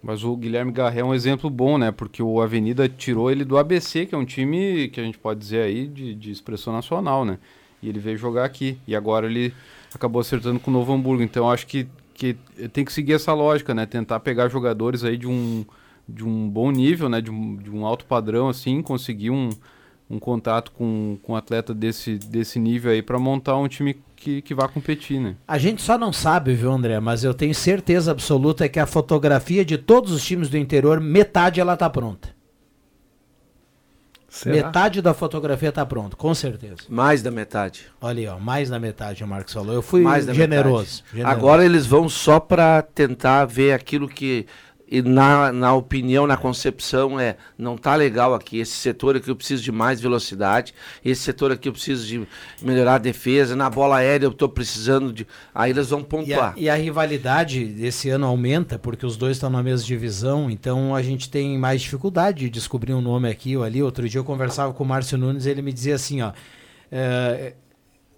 [0.00, 1.90] Mas o Guilherme Garré é um exemplo bom, né?
[1.90, 5.40] Porque o Avenida tirou ele do ABC, que é um time que a gente pode
[5.40, 7.38] dizer aí de, de expressão nacional, né?
[7.82, 8.78] E ele veio jogar aqui.
[8.86, 9.52] E agora ele
[9.96, 11.22] acabou acertando com o Novo Hamburgo.
[11.22, 12.36] Então acho que, que
[12.72, 13.86] tem que seguir essa lógica, né?
[13.86, 15.64] Tentar pegar jogadores aí de um,
[16.08, 17.20] de um bom nível, né?
[17.20, 19.50] De um, de um alto padrão, assim, conseguir um,
[20.08, 24.40] um contato com, com um atleta desse, desse nível aí para montar um time que,
[24.40, 25.34] que vá competir, né?
[25.48, 27.00] A gente só não sabe, viu, André?
[27.00, 31.60] Mas eu tenho certeza absoluta que a fotografia de todos os times do interior, metade
[31.60, 32.31] ela tá pronta.
[34.32, 34.56] Será?
[34.56, 36.76] Metade da fotografia tá pronta, com certeza.
[36.88, 37.84] Mais da metade.
[38.00, 39.74] Olha aí, ó, mais da metade o Marcos falou.
[39.74, 41.22] Eu fui generoso, generoso.
[41.22, 44.46] Agora eles vão só para tentar ver aquilo que,
[44.92, 48.58] e na, na opinião, na concepção, é não tá legal aqui.
[48.58, 50.74] Esse setor aqui eu preciso de mais velocidade.
[51.02, 52.28] Esse setor aqui eu preciso de
[52.60, 53.56] melhorar a defesa.
[53.56, 55.26] Na bola aérea eu tô precisando de.
[55.54, 56.54] Aí eles vão E a, pontuar.
[56.58, 61.00] e a rivalidade desse ano aumenta, porque os dois estão na mesma divisão, então a
[61.02, 63.82] gente tem mais dificuldade de descobrir um nome aqui ou ali.
[63.82, 66.32] Outro dia eu conversava com o Márcio Nunes ele me dizia assim, ó.
[66.90, 67.54] é,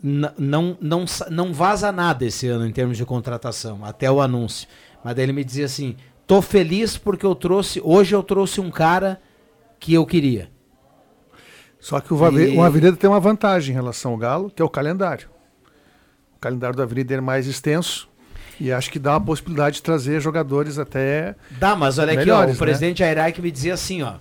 [0.03, 4.69] não, não, não vaza nada esse ano em termos de contratação, até o anúncio.
[5.03, 7.81] Mas daí ele me dizia assim: tô feliz porque eu trouxe.
[7.85, 9.21] Hoje eu trouxe um cara
[9.79, 10.49] que eu queria.
[11.81, 14.65] Só que o, E- o Avenida tem uma vantagem em relação ao Galo, que é
[14.65, 15.29] o calendário.
[16.37, 18.09] O calendário do Avenida é mais extenso
[18.59, 21.35] e acho que dá uma possibilidade de trazer jogadores até.
[21.51, 22.67] Dá, mas olha aqui, ó, Melhores, o né?
[22.67, 24.15] presidente Airai que me dizia assim, ó.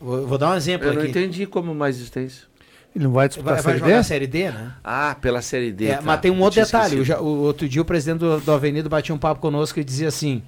[0.00, 1.10] Vou, vou dar um exemplo Eu não aqui.
[1.10, 2.48] entendi como mais extenso.
[2.96, 3.98] Ele não vai disputar Vai, a vai Série jogar D?
[3.98, 4.72] a Série D, né?
[4.82, 5.86] Ah, pela Série D.
[5.86, 6.02] É, tá.
[6.02, 7.00] mas tem um Eu outro detalhe.
[7.00, 10.08] O, o outro dia o presidente do, do Avenida batia um papo conosco e dizia
[10.08, 10.42] assim: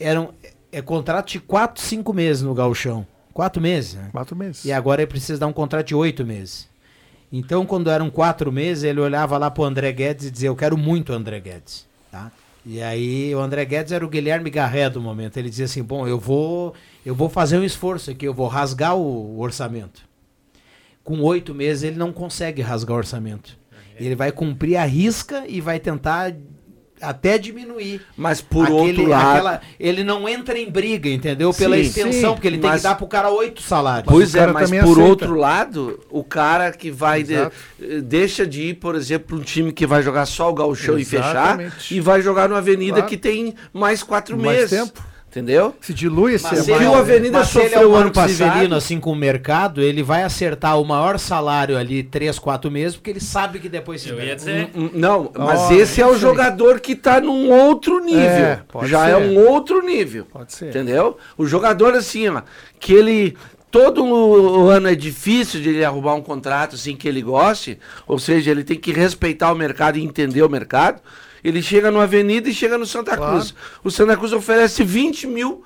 [0.00, 0.32] eram
[0.72, 3.06] é contrato de 4, 5 meses no Gauchão.
[3.32, 4.08] 4 meses, né?
[4.12, 4.64] Quatro meses.
[4.64, 6.68] E agora ele precisa dar um contrato de 8 meses.
[7.32, 10.76] Então, quando eram 4 meses, ele olhava lá pro André Guedes e dizia: Eu quero
[10.76, 11.86] muito o André Guedes.
[12.10, 12.32] Tá?
[12.66, 15.36] E aí, o André Guedes era o Guilherme Garré do momento.
[15.36, 16.74] Ele dizia assim: Bom, eu vou,
[17.06, 20.02] eu vou fazer um esforço aqui, eu vou rasgar o, o orçamento.
[21.04, 23.58] Com oito meses, ele não consegue rasgar o orçamento.
[23.96, 26.34] Ele vai cumprir a risca e vai tentar
[27.00, 28.00] até diminuir.
[28.16, 29.30] Mas por Aquele- outro lado.
[29.36, 31.52] aquela- ele não entra em briga, entendeu?
[31.52, 34.06] Pela Sim, extensão, sim, porque ele tem mas- que dar pro cara oito salários.
[34.12, 35.00] Pois é, cara mas por aceita.
[35.02, 37.50] outro lado, o cara que vai de-
[38.02, 41.04] deixa de ir, por exemplo, para um time que vai jogar só o gauchão e
[41.04, 41.58] fechar
[41.90, 43.08] e vai jogar no Avenida Claro.
[43.08, 44.70] que tem mais quatro Mais meses.
[44.70, 45.09] tempo.
[45.30, 45.76] Entendeu?
[45.80, 48.10] Se dilui esse Mas se ele o é- Avenida mas é sofreu um ano ano
[48.12, 52.96] passado- assim com o mercado, ele vai acertar o maior salário ali três, quatro meses,
[52.96, 54.26] porque ele sabe que depois se Eu pega.
[54.30, 54.70] ia dizer.
[54.92, 58.20] Não, mas Ó, esse é o jogador que tá num outro nível.
[58.24, 59.10] É, Já ser.
[59.12, 60.26] é um outro nível.
[60.32, 60.70] Pode ser.
[60.70, 61.16] Entendeu?
[61.38, 62.42] O jogador assim, ó,
[62.80, 63.36] que ele
[63.70, 68.18] todo o ano é difícil de ele arrumar um contrato assim que ele goste, ou
[68.18, 71.00] seja, ele tem que respeitar o mercado e entender o mercado.
[71.42, 73.32] Ele chega no Avenida e chega no Santa Claro.
[73.32, 73.54] Cruz.
[73.82, 75.64] O Santa Cruz oferece 20 mil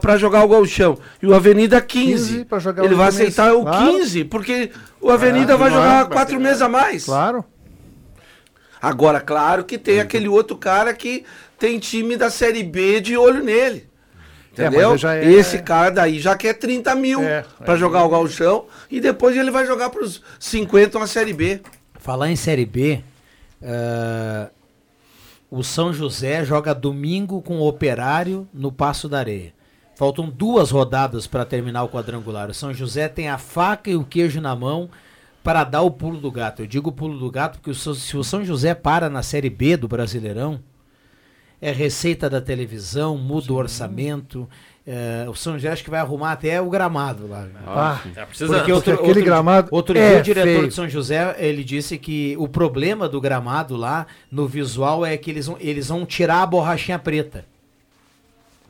[0.00, 0.98] para jogar o Gauchão.
[1.22, 2.32] E o Avenida 15.
[2.32, 3.38] 15 pra jogar ele o vai outro mês.
[3.38, 3.92] aceitar o Claro.
[3.92, 7.04] 15, porque o Avenida vai jogar vai quatro meses a mais.
[7.04, 7.44] Claro.
[8.80, 11.24] Agora, claro que tem aquele outro cara que
[11.58, 13.88] tem time da Série B de olho nele.
[14.56, 14.96] É, Entendeu?
[14.96, 18.66] já é- Esse cara daí já quer 30 mil É, pra aí- jogar o galchão
[18.90, 21.60] e depois ele vai jogar pros 50 uma Série B.
[22.00, 23.00] Falar em Série B,
[23.62, 24.48] ah,
[25.50, 29.54] o São José joga domingo com o Operário no Passo da Areia.
[29.94, 32.50] Faltam duas rodadas para terminar o quadrangular.
[32.50, 34.88] O São José tem a faca e o queijo na mão
[35.42, 36.62] para dar o pulo do gato.
[36.62, 39.88] Eu digo pulo do gato porque se o São José para na Série B do
[39.88, 40.60] Brasileirão,
[41.60, 44.48] é receita da televisão, muda o orçamento.
[44.88, 47.46] É, o São José acho que vai arrumar até o gramado lá.
[47.66, 48.56] Ah, Tá precisando.
[48.56, 50.68] Porque outro, aquele outro- gramado outro é dia o diretor feio.
[50.68, 55.30] de São José, ele disse que o problema do gramado lá, no visual, é que
[55.30, 57.44] eles vão, eles vão tirar a borrachinha preta.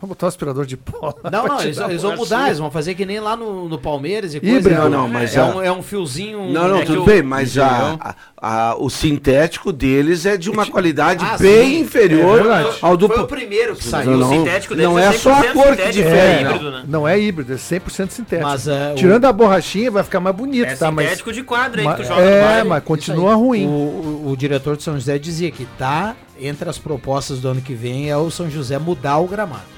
[0.01, 1.13] Vamos botar o aspirador de pó.
[1.31, 4.33] Não, não, eles, eles vão mudar, eles vão fazer que nem lá no, no Palmeiras
[4.33, 4.63] e Híbrido.
[4.63, 4.79] coisa.
[4.83, 6.53] Não, não, mas é, a- um, é um fiozinho...
[6.53, 7.99] Não, não, é que tudo o- bem, mas entendeu?
[8.01, 12.77] a, a- a- o sintético deles é de uma qualidade Ah, bem sim, inferior é
[12.81, 13.09] ao do.
[13.09, 14.17] Foi o primeiro que saiu.
[14.17, 16.51] Não, o sintético deles não é só a 100% cor que difere, É não.
[16.53, 16.85] híbrido, né?
[16.87, 18.49] Não é híbrido, é 100% sintético.
[18.49, 20.93] Mas, é, o- Tirando a borrachinha, vai ficar mais bonito, É tá?
[20.93, 23.67] Mas, sintético de quadra aí mas- que tu joga é, mas continua ruim.
[23.67, 27.61] O, o- o diretor de São José dizia que tá entre as propostas do ano
[27.61, 29.77] que vem é o São José mudar o gramado.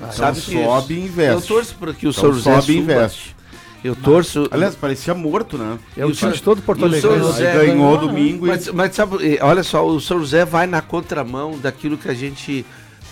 [0.00, 1.32] Então Sabe sobe e investe.
[1.34, 3.36] Eu torço para que o Então São José sobe e investe.
[3.84, 4.48] Eu torço.
[4.50, 5.78] Aliás, parecia morto, né?
[5.96, 7.00] É o time São- todo Porto o Alegre.
[7.08, 10.18] São José Aí ganhou ganhou, domingo e- Mas, mas sabe, eh, olha só, o São
[10.18, 12.64] José vai na contramão daquilo que a gente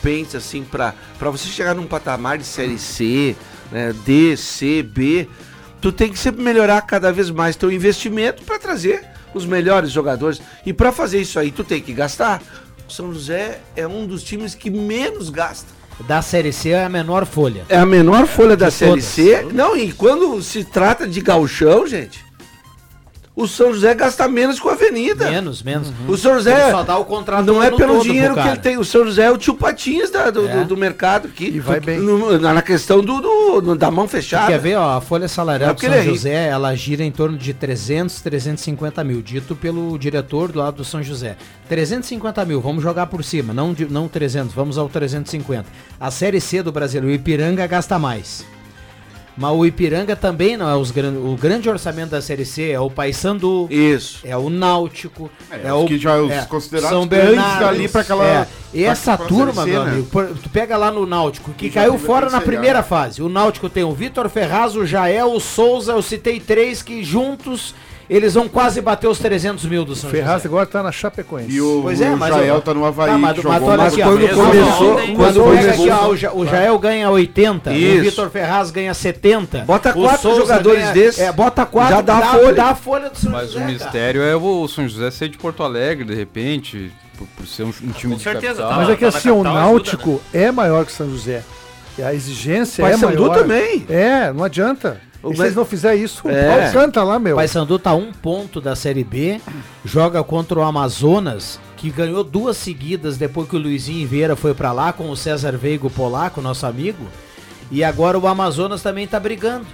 [0.02, 3.34] pensa assim, pra pra você chegar num patamar de série C,
[3.72, 5.28] né, D, C, B,
[5.80, 10.40] tu tem que sempre melhorar cada vez mais teu investimento para trazer os melhores jogadores.
[10.64, 12.42] E para fazer isso aí, tu tem que gastar.
[12.88, 15.68] O São José é um dos times que menos gasta.
[16.00, 17.64] Da Série C é a menor folha.
[17.68, 19.04] É a menor folha da Série todas.
[19.04, 19.46] C.
[19.52, 22.24] Não, e quando se trata de gauchão, gente,
[23.36, 25.30] o São José gasta menos com a Avenida.
[25.30, 25.92] Menos, menos.
[26.08, 28.56] O São José Ele só dá o contrato não é pelo todo dinheiro que ele
[28.56, 28.78] tem.
[28.78, 30.56] O São José é o tio Patinhas da- do, É.
[30.60, 31.44] do- do mercado aqui.
[31.48, 31.98] E vai bem.
[31.98, 34.46] No- na, na questão do, do- do- da mão fechada.
[34.46, 36.02] quer ver, ó, a folha salarial É do São é.
[36.02, 40.84] José, ela gira em torno de 300, 350 mil, dito pelo diretor do lado do
[40.84, 41.36] São José.
[41.68, 45.66] 350 mil, vamos jogar por cima, não, não 300, vamos ao 350.
[46.00, 48.44] A Série C do Brasil, o Ipiranga gasta mais.
[49.36, 51.10] Mas o Ipiranga também não é os gran...
[51.12, 54.20] o grande orçamento da Série C, é o Paysandu, Isso.
[54.24, 57.64] é o Náutico, é, É, os o que já- os é, considerados São grandes Bernardo,
[57.66, 58.48] ali pra aquela- É.
[58.72, 59.90] E pra- essa pra turma, C, meu né?
[59.92, 60.08] amigo,
[60.42, 63.22] tu pega lá no Náutico, que E já caiu fora na primeira fase.
[63.22, 67.74] O Náutico tem o Vitor Ferraz, o Jael, o Souza, eu citei três que juntos
[68.08, 70.48] eles vão quase bater os 300 mil do São Ferraz José.
[70.48, 71.50] agora tá na Chapecoense.
[71.52, 73.82] E o, Pois é, o mas Jael eu- tá no Havaí, Tá, mas, mas olha
[73.84, 75.42] aqui, ó, quando quando começou- quando quando pega
[75.72, 77.98] começou- aqui, ó, o Ja- o Jael ganha 80, Isso.
[77.98, 79.58] o Vitor Ferraz ganha 70.
[79.66, 82.52] Bota o quatro Souza jogadores desses, É, bota quatro, já dá a folha.
[82.54, 83.72] Dá a folha do São Mas José, o cara.
[83.72, 87.68] mistério é o São José ser de Porto Alegre, de repente, por, por ser um,
[87.68, 88.70] um time Com de certeza, capital.
[88.70, 91.42] tá Mas é que tá assim, o Náutico é maior que o São José.
[91.98, 93.38] E a exigência é Paysandu maior.
[93.38, 93.86] também.
[93.88, 95.00] É, não adianta.
[95.32, 96.70] Se mas- eles não fizerem isso, o É.
[96.72, 97.36] canta lá, meu.
[97.36, 99.40] Paysandu tá um ponto da Série B,
[99.84, 104.72] joga contra o Amazonas, que ganhou duas seguidas depois que o Luizinho Vieira foi pra
[104.72, 107.04] lá com o César Veigo Polaco, nosso amigo.
[107.70, 109.66] E agora o Amazonas também tá brigando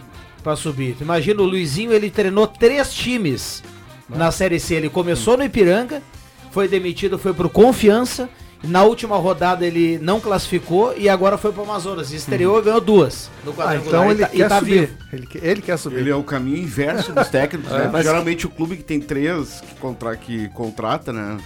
[0.43, 0.97] pra subir.
[1.01, 3.63] Imagina, o Luizinho, ele treinou três times
[4.09, 4.75] na Série C.
[4.75, 6.03] Ele começou no Ipiranga,
[6.51, 8.29] foi demitido, foi pro Confiança.
[8.65, 12.13] Na última rodada ele não classificou e agora foi pro Amazonas.
[12.13, 13.87] Estreou e ganhou duas no Ah, quadrangular.
[13.89, 14.81] então E ele tá- quer tá subir.
[14.81, 14.93] vivo.
[15.13, 15.97] Ele, ele quer subir.
[15.99, 17.91] Ele é o caminho inverso dos técnicos, né?
[17.93, 21.39] mas- Geralmente o clube que tem três que, contra, que contrata, né?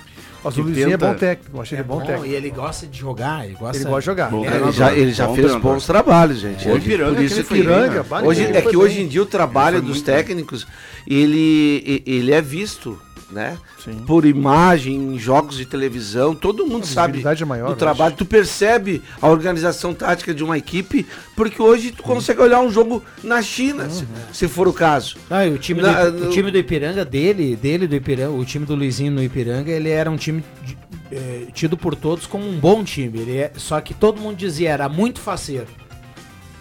[0.44, 1.56] Mas o Luizinho é tenta- bom técnico.
[1.56, 2.26] Eu achei É ele bom, bom, técnico.
[2.26, 4.30] e ele gosta de jogar, ele gosta Ele gosta de jogar.
[4.30, 5.72] Bom É, ele já, ele já bom fez treinador.
[5.72, 6.68] bons trabalhos, gente.
[6.68, 8.22] Hoje- Ipiranga por isso que Ipiranga, né?
[8.22, 10.64] Hoje, é que hoje em dia o trabalho dos técnicos,
[11.08, 12.96] ele, ele é visto,
[13.30, 13.58] né?
[13.84, 14.02] Sim.
[14.06, 18.14] Por imagem, em jogos de televisão, todo mundo sabe visibilidade é maior, do trabalho.
[18.16, 23.02] Tu percebe a organização tática de uma equipe, porque hoje tu consegue olhar um jogo
[23.24, 25.16] na China, se, se for o caso.
[25.28, 28.30] Ah, e o time, Na- do, no- o time do Ipiranga, dele, dele do Ipiranga,
[28.32, 30.76] o time do Luizinho no Ipiranga, ele era um time de-
[31.10, 33.18] eh, tido por todos como um bom time.
[33.20, 35.66] Ele é, só que todo mundo dizia, era muito faceiro.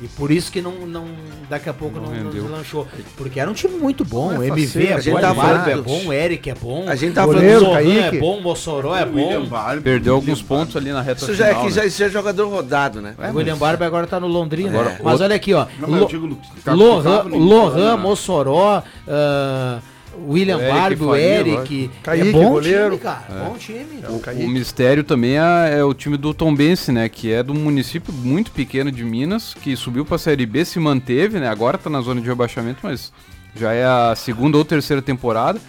[0.01, 1.05] E por isso que não, não
[1.49, 2.85] daqui a pouco não, Não não deslanchou.
[3.15, 4.31] Porque era um time muito bom.
[4.33, 6.05] Não O é MV faceiro, é a gente bom, tá o Barba é falando- bom,
[6.07, 6.83] o Eric é bom.
[6.89, 7.85] A gente tá Goleiro, falando.
[7.85, 9.47] Lohan é bom, o Mossoró é William bom.
[9.47, 11.75] Barber, Perdeu William alguns pontos ali na reta Isso já, é final, que né?
[11.75, 13.15] já, isso é jogador rodado, né?
[13.33, 14.69] O William Barber agora tá no Londrina.
[14.71, 15.65] Agora, Mas outro- olha aqui, ó.
[15.79, 17.97] Não, Lo- tá- Lohan, tava?
[17.97, 19.79] Mossoró, ah,
[20.27, 21.91] William O Eric Barbie, o Faria, Eric.
[22.03, 22.89] Kaique, é bom goleiro.
[22.91, 23.45] time, cara.
[23.45, 24.45] Bom time.
[24.45, 27.09] O mistério também é, é o time do Tombense, né?
[27.09, 30.79] Que é de um município muito pequeno de Minas, que subiu pra Série B, se
[30.79, 31.47] manteve, né?
[31.47, 33.11] Agora tá na zona de rebaixamento, mas
[33.55, 35.59] já é a segunda ou terceira temporada.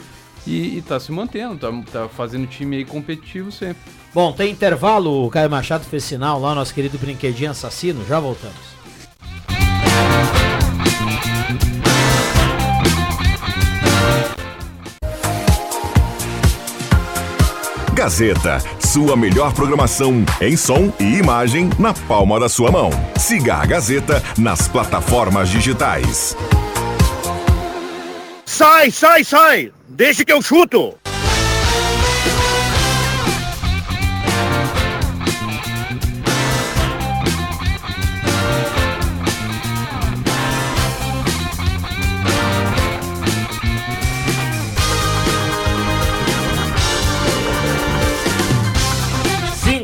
[0.47, 3.83] E, e tá se mantendo, tá, tá fazendo time aí competitivo sempre.
[4.15, 8.76] Bom, tem intervalo, o Caio Machado fez sinal lá, nosso querido brinquedinho assassino, já voltamos.
[18.07, 22.89] Gazeta, sua melhor programação em som e imagem na palma da sua mão.
[23.19, 26.37] Siga a Gazeta nas plataformas digitais.
[28.45, 29.73] Sai, sai, sai!
[29.89, 30.95] Deixa que eu chuto!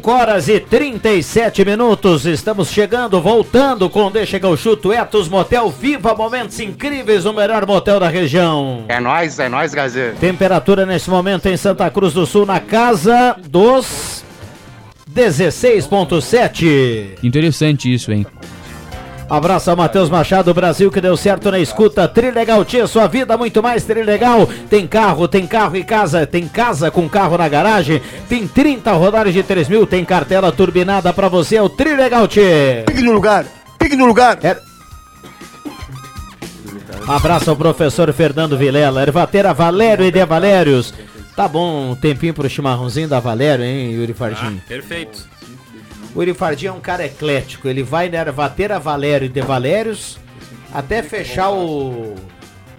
[0.02, 5.70] Cinco horas e 37 minutos, estamos chegando, voltando com Deixa que eu chuto, Etos Motel,
[5.70, 8.84] viva momentos incríveis, o melhor motel da região.
[8.88, 10.16] É nóis, é nóis, Gazeta.
[10.18, 14.24] Temperatura nesse momento em Santa Cruz do Sul, na casa dos
[15.08, 17.18] 16.7.
[17.22, 18.26] Interessante isso, hein?
[19.32, 22.06] Abraço ao Matheus Machado, Brasil que deu certo na escuta.
[22.06, 24.46] Trilegal Tia, sua vida muito mais Trilegal.
[24.68, 28.02] Tem carro, tem carro e casa, tem casa com carro na garagem.
[28.28, 31.56] Tem 30 rodadas de 3 mil, tem cartela turbinada pra você.
[31.56, 32.84] É o Trilegal Tia.
[32.86, 33.46] Pique no lugar!
[33.78, 34.38] Pique no lugar!
[34.42, 34.60] É-
[37.08, 40.92] abraço ao professor Fernando Vilela, ervateira Valério e de Valérios.
[41.34, 44.60] Tá bom, um tempinho pro chimarrãozinho da Valério, hein, Yuri Fardim?
[44.62, 45.31] Ah, perfeito.
[46.14, 50.18] O Yuri Fardim é um cara eclético, ele vai na ervateira Valério e de Valérios
[50.72, 52.14] até fechar o,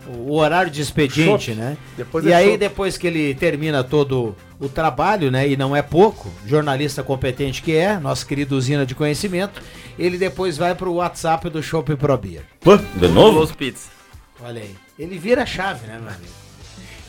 [0.07, 1.77] o horário de expediente, né?
[1.97, 5.47] Depois e é aí, depois que ele termina todo o trabalho, né?
[5.47, 9.61] E não é pouco, jornalista competente que é, nosso querido usina de conhecimento,
[9.97, 12.43] ele depois vai pro WhatsApp do Shopping Pro Beer.
[12.95, 13.39] De novo?
[14.43, 14.75] Olha aí.
[14.97, 16.42] Ele vira a chave, né, meu amigo?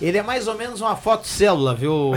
[0.07, 2.13] Ele é mais ou menos uma foto célula, viu,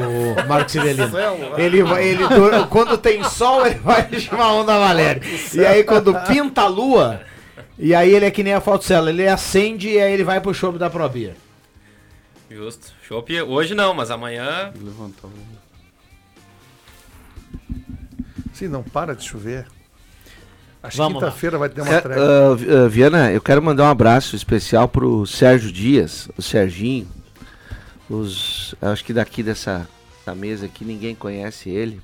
[0.48, 1.10] Marcos Civelino?
[1.58, 5.22] Ele, vai- ele, do- quando tem sol, ele vai chamar onda Valério.
[5.54, 7.22] E aí, quando pinta a lua,
[7.80, 9.10] e aí ele é que nem a foto célula.
[9.10, 11.36] Ele acende e aí ele vai pro show da Probia.
[12.50, 12.92] Justo.
[13.08, 14.72] Chopp hoje não, mas amanhã.
[14.82, 15.30] Levantou.
[18.54, 19.66] Sim, não para de chover.
[20.82, 22.24] Acho que quinta-feira vai ter uma É, trégua.
[22.52, 27.08] ah, Vi- ah, Viana, eu quero mandar um abraço especial pro Sérgio Dias, o Serginho.
[28.10, 29.88] Os, acho que daqui dessa
[30.26, 32.02] da mesa aqui ninguém conhece ele,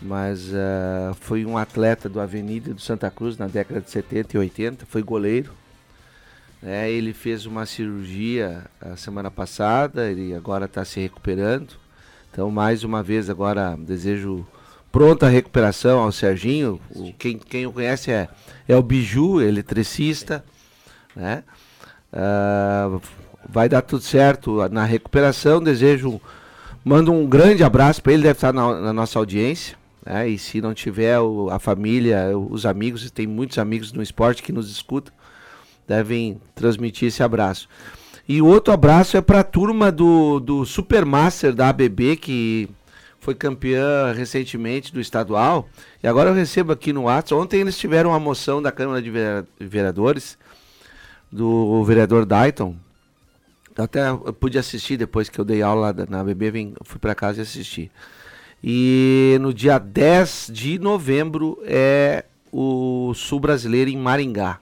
[0.00, 4.38] mas ah, foi um atleta do Avenida do Santa Cruz na década de 70 e
[4.40, 5.52] 80, foi goleiro.
[6.62, 6.90] né?
[6.90, 11.74] ele fez uma cirurgia a semana passada, ele agora está se recuperando.
[12.32, 14.46] Então, mais uma vez, agora desejo
[14.92, 16.80] pronta recuperação ao Serginho.
[16.94, 18.28] O- quem, quem o conhece é,
[18.68, 20.44] é o Biju, eletricista.
[21.16, 21.42] Né?
[22.12, 22.98] Ah,
[23.48, 25.62] vai dar tudo certo na recuperação.
[25.62, 26.20] Desejo,
[26.84, 29.76] mando um grande abraço para ele, deve estar na, na nossa audiência.
[30.04, 30.28] né?
[30.28, 34.52] E se não tiver o- a família, os amigos, tem muitos amigos no esporte que
[34.52, 35.12] nos escutam,
[35.86, 37.68] devem transmitir esse abraço.
[38.28, 42.68] E outro abraço é para a turma do, do Supermaster da ABB, que
[43.18, 45.68] foi campeã recentemente do estadual.
[46.02, 47.34] E agora eu recebo aqui no WhatsApp.
[47.42, 49.10] Ontem eles tiveram uma moção da Câmara de
[49.58, 50.38] Vereadores,
[51.30, 52.74] do vereador Dayton.
[53.80, 57.38] Eu até pude assistir depois que eu dei aula na ABB, vim, fui para casa
[57.38, 57.90] e assisti.
[58.62, 64.58] E no dia 10 de novembro é o Sul Brasileiro em Maringá.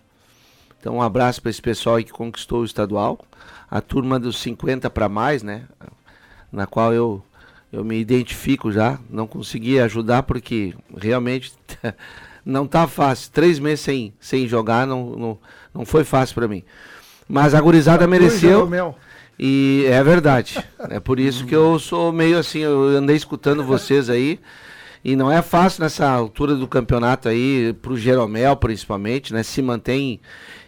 [0.79, 3.19] Então um abraço para esse pessoal aí que conquistou o estadual,
[3.69, 5.65] a turma dos 50 para mais, né?
[6.53, 7.21] Na qual eu
[7.73, 11.53] eu me identifico já, não consegui ajudar porque realmente
[12.47, 13.33] não tá fácil.
[13.33, 15.39] Três meses sem, sem jogar não, não,
[15.75, 16.63] não foi fácil para mim.
[17.29, 18.67] Mas a gurizada mereceu.
[19.39, 20.63] E é verdade.
[20.91, 24.41] É por isso que eu sou meio assim, eu andei escutando vocês aí.
[25.05, 29.43] E não é fácil nessa altura do campeonato aí, pro Jeromel principalmente, né?
[29.45, 30.21] Se mantém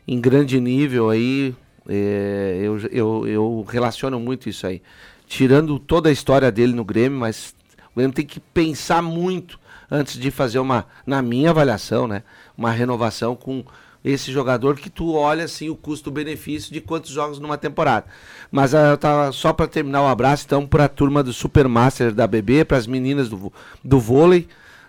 [0.06, 1.54] em grande nível aí.
[1.88, 4.80] é, eu, eu, eu relaciono muito isso aí.
[5.26, 7.54] Tirando toda a história dele no Grêmio, mas
[7.92, 9.58] o Grêmio tem que pensar muito
[9.90, 12.22] antes de fazer uma, na minha avaliação, né?
[12.56, 13.64] Uma renovação com
[14.04, 18.06] esse jogador que tu olha assim o custo-benefício de quantos jogos numa temporada.
[18.50, 22.12] Mas ah, eu tava só para terminar o abraço então para a turma do Supermaster
[22.12, 23.52] da BB, para as meninas do,
[23.84, 24.48] do vôlei,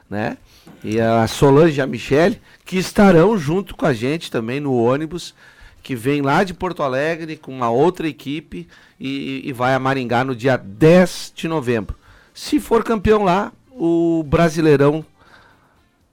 [0.09, 0.37] né?
[0.83, 5.33] E a Solange e a Michele, que estarão junto com a gente também no ônibus,
[5.83, 8.67] que vem lá de Porto Alegre com uma outra equipe
[8.99, 11.95] e, e vai a Maringá no dia 10 de novembro.
[12.33, 15.05] Se for campeão lá, o Brasileirão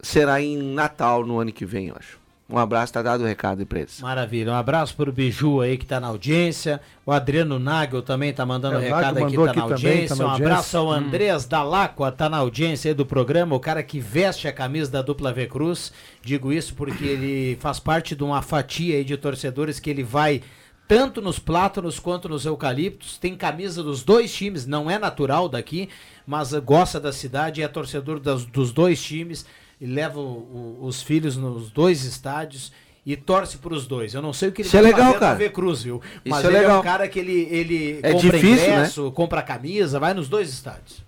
[0.00, 2.18] será em Natal no ano que vem, eu acho.
[2.50, 4.00] Um abraço, tá dado o recado aí pra eles.
[4.00, 4.52] Maravilha.
[4.52, 6.80] Um abraço pro Biju aí que tá na audiência.
[7.04, 10.08] O Adriano Nagel também tá mandando É, o recado aqui, tá aqui na também, audiência.
[10.08, 10.52] tá na um audiência.
[10.54, 14.52] abraço ao Andrés Dalacqua, tá na audiência aí do programa, o cara que veste a
[14.52, 15.92] camisa da dupla V Cruz.
[16.22, 20.40] Digo isso porque ele faz parte de uma fatia aí de torcedores que ele vai
[20.88, 23.18] tanto nos plátanos quanto nos eucaliptos.
[23.18, 25.90] Tem camisa dos dois times, não é natural daqui,
[26.26, 29.44] mas gosta da cidade, é torcedor das- dos dois times
[29.80, 32.72] e leva o- o- os filhos nos dois estádios
[33.06, 34.12] e torce para os dois.
[34.14, 35.48] Eu não sei o que ele Isso é legal, cara.
[35.50, 36.00] Cruz, viu?
[36.26, 36.80] Mas Isso é ele é legal.
[36.80, 38.72] um cara que ele, ele É compra difícil, né?
[38.74, 41.02] ingresso, compra camisa, vai nos dois estádios.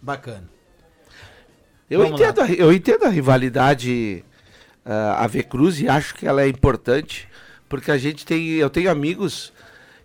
[0.00, 0.48] Bacana.
[1.90, 4.24] Eu Vamos entendo, a, eu entendo a rivalidade
[4.84, 7.28] a V Cruz e acho que ela é importante,
[7.68, 9.52] porque a gente tem, eu tenho amigos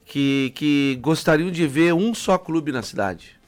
[0.06, 3.39] que, que gostariam de ver um só clube na cidade.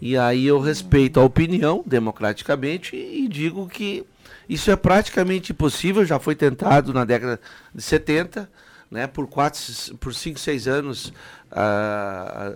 [0.00, 4.04] E aí eu respeito a opinião, democraticamente, e, digo que
[4.48, 7.40] isso é praticamente impossível, já foi tentado na década
[7.74, 8.48] de 70,
[8.90, 9.60] né, por quatro,
[9.98, 11.12] por cinco, seis anos
[11.50, 12.52] ah,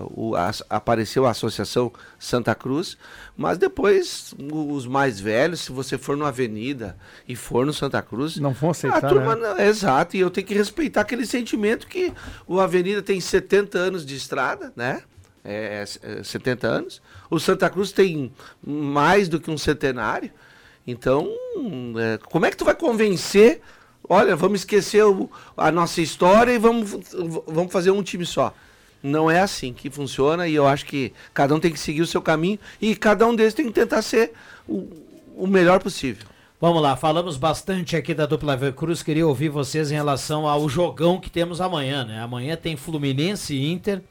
[0.00, 0.34] ah, o-
[0.68, 2.96] apareceu a Associação Santa Cruz,
[3.36, 6.96] mas depois os mais velhos, se você for numa avenida
[7.28, 9.48] e for no Santa Cruz, Não vão aceitar, a turma né?
[9.54, 12.12] não- exato, e eu tenho que respeitar aquele sentimento que
[12.46, 15.02] o Avenida tem 70 anos de estrada, né?
[15.50, 17.00] É, é, 70 anos.
[17.30, 18.30] O Santa Cruz tem
[18.64, 20.30] mais do que um centenário.
[20.86, 21.28] Então,
[21.98, 23.60] é, como é que tu vai convencer
[24.08, 26.96] olha, vamos esquecer o- a nossa história e vamos,
[27.46, 28.54] vamos fazer um time só.
[29.02, 32.06] Não é assim que funciona e eu acho que cada um tem que seguir o
[32.06, 34.32] seu caminho e cada um deles tem que tentar ser
[34.66, 34.88] o,
[35.36, 36.26] o melhor possível.
[36.60, 39.02] Vamos lá, falamos bastante aqui da dupla Cruz.
[39.02, 42.20] Queria ouvir vocês em relação ao jogão que temos amanhã, né?
[42.20, 44.02] Amanhã tem Fluminense e Inter.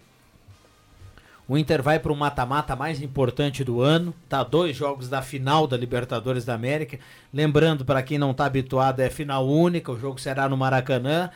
[1.47, 4.13] O Inter vai para o mata-mata mais importante do ano.
[4.27, 6.99] Tá dois jogos da final da Libertadores da América.
[7.33, 9.91] Lembrando, para quem não está habituado, é final única.
[9.91, 11.29] O jogo será no Maracanã.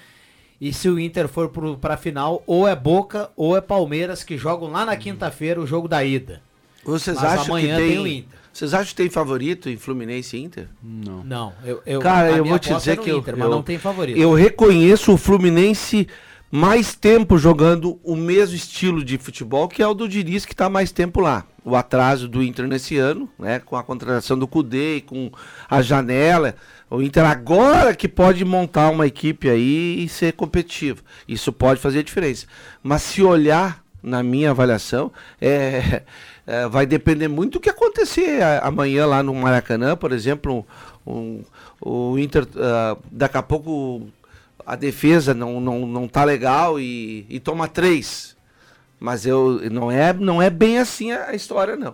[0.59, 1.49] E se o Inter for
[1.79, 5.65] para a final, ou é Boca ou é Palmeiras que jogam lá na quinta-feira o
[5.65, 6.41] jogo da ida.
[6.83, 8.39] Vocês Mas acham amanhã que tem, tem o Inter.
[8.53, 10.67] Vocês acham que tem favorito em Fluminense e Inter?
[10.83, 11.23] Não.
[11.23, 13.51] Não, eu, eu Cara, eu vou te dizer é no que eu, Inter, mas eu-
[13.51, 14.19] não tem favorito.
[14.19, 16.07] eu reconheço o Fluminense
[16.51, 20.69] mais tempo jogando o mesmo estilo de futebol que é o do Diniz que está
[20.69, 21.45] mais tempo lá.
[21.63, 25.31] O atraso do Inter nesse ano, né, com a contratação do Cudê e com
[25.69, 26.55] a janela,
[26.89, 31.03] o Inter agora que pode montar uma equipe aí e ser competitivo.
[31.27, 32.47] Isso pode fazer diferença.
[32.83, 36.01] Mas se olhar na minha avaliação, é,
[36.47, 40.65] é, vai depender muito do que acontecer a- amanhã lá no Maracanã, por exemplo,
[41.05, 41.43] um-
[41.79, 44.07] o Inter ah, daqui a pouco
[44.65, 48.35] a defesa não, não, não tá legal e, e toma três.
[48.99, 51.93] Mas eu não é, não é bem assim a, história, não.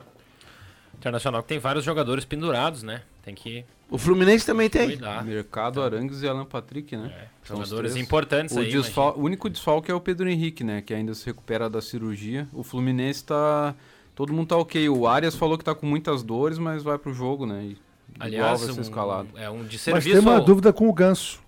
[0.97, 3.01] Internacional que tem vários jogadores pendurados, né?
[3.24, 4.88] Tem que O Fluminense também tem.
[4.88, 5.24] cuidar.
[5.24, 7.13] Mercado Arangues e Alan Patrick, né?
[7.43, 10.82] São os jogadores importantes o aí, desfal- O único desfalque é o Pedro Henrique, né?
[10.82, 12.47] Que ainda se recupera da cirurgia.
[12.51, 13.76] O Fluminense tá.
[14.15, 14.89] Todo mundo tá ok.
[14.89, 17.63] O Arias falou que tá com muitas dores, mas vai pro jogo, né?
[17.63, 17.78] E
[18.20, 19.30] Aliás, igual vai ser um- escalado.
[19.38, 20.09] é um de Mas serviço.
[20.11, 21.39] tem uma ao- dúvida com o Ganso.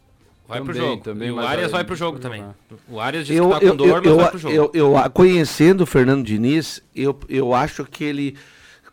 [0.50, 1.04] Vai pro Também, jogo.
[1.04, 2.44] também, e o Arias vai pro jogo também.
[2.90, 4.56] O Arias disse Eu, que tá eu, com dor, eu, mas eu, vai pro jogo.
[4.56, 8.36] eu, eu, conhecendo o Fernando Diniz, eu, eu acho que ele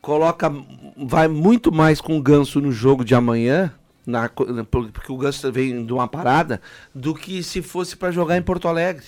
[0.03, 0.53] coloca,
[0.99, 3.73] vai muito mais com o Ganso no jogo de amanhã,
[4.07, 6.61] na, na- porque o Ganso vem de uma parada,
[6.95, 9.07] do que se fosse para jogar em Porto Alegre.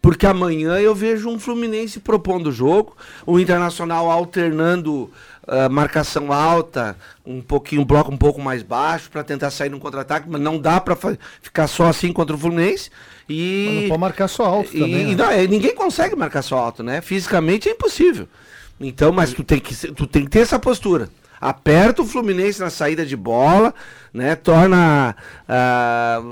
[0.00, 5.08] Porque amanhã eu vejo um Fluminense propondo o jogo, o Internacional alternando
[5.46, 9.80] ah, marcação alta, um pouquinho, um bloco um pouco mais baixo para tentar sair no
[9.80, 10.96] contra-ataque, mas não dá para
[11.40, 12.90] ficar só assim contra o Fluminense.
[13.28, 15.10] E Mas não pode marcar só alto e- também.
[15.10, 15.14] e né?
[15.16, 17.00] não, é, ninguém consegue marcar só alto, né?
[17.00, 18.28] Fisicamente é impossível.
[18.80, 21.08] Então, mas tu tem que, tu tem que ter essa postura.
[21.40, 23.74] Aperta o Fluminense na saída de bola,
[24.12, 24.36] né?
[24.36, 25.16] Torna
[25.48, 26.22] ah,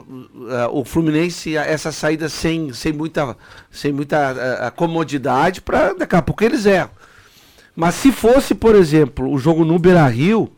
[0.50, 3.36] ah, o Fluminense essa saída sem, sem muita,
[3.72, 6.90] sem muita ah, comodidade para daqui a pouco eles erram.
[7.74, 10.50] Mas se fosse, por exemplo, o jogo no Beira Rio,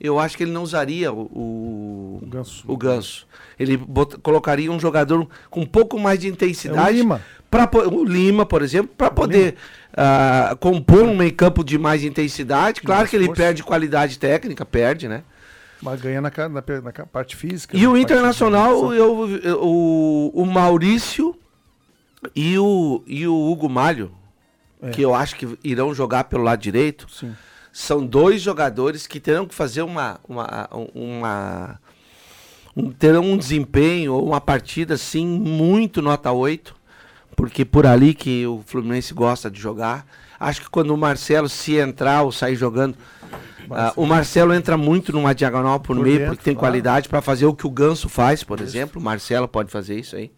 [0.00, 2.64] eu acho que ele não usaria o, o, Ganso.
[2.66, 3.26] o Ganso.
[3.58, 6.88] Ele bot- colocaria um jogador com um pouco mais de intensidade.
[6.98, 7.20] É o Lima.
[7.50, 9.56] Pra, o Lima, por exemplo, para poder
[9.94, 12.80] ah, compor um meio campo de mais intensidade.
[12.80, 13.42] Claro que ele força.
[13.42, 15.22] perde qualidade técnica, perde, né?
[15.82, 17.76] Mas ganha na, na, na parte física.
[17.76, 21.34] E o parte Internacional, eu, eu- o, o Maurício
[22.36, 24.12] e o, e o Hugo Malho,
[24.82, 24.90] É.
[24.90, 27.34] que eu acho que irão jogar pelo lado direito, Sim.
[27.72, 30.18] são dois jogadores que terão que fazer uma.
[30.28, 31.80] uma, uma
[32.76, 36.74] um- terão um desempenho ou uma partida assim muito nota 8,
[37.36, 40.06] porque por ali que o Fluminense gosta de jogar.
[40.38, 42.96] Acho que quando o Marcelo se entrar ou sair jogando,
[43.70, 46.72] ah, o Marcelo entra muito numa diagonal por, Por meio, dentro, porque tem claro.
[46.72, 49.00] qualidade para fazer o que o Ganso faz, por exemplo.
[49.00, 50.30] O Marcelo pode fazer isso aí.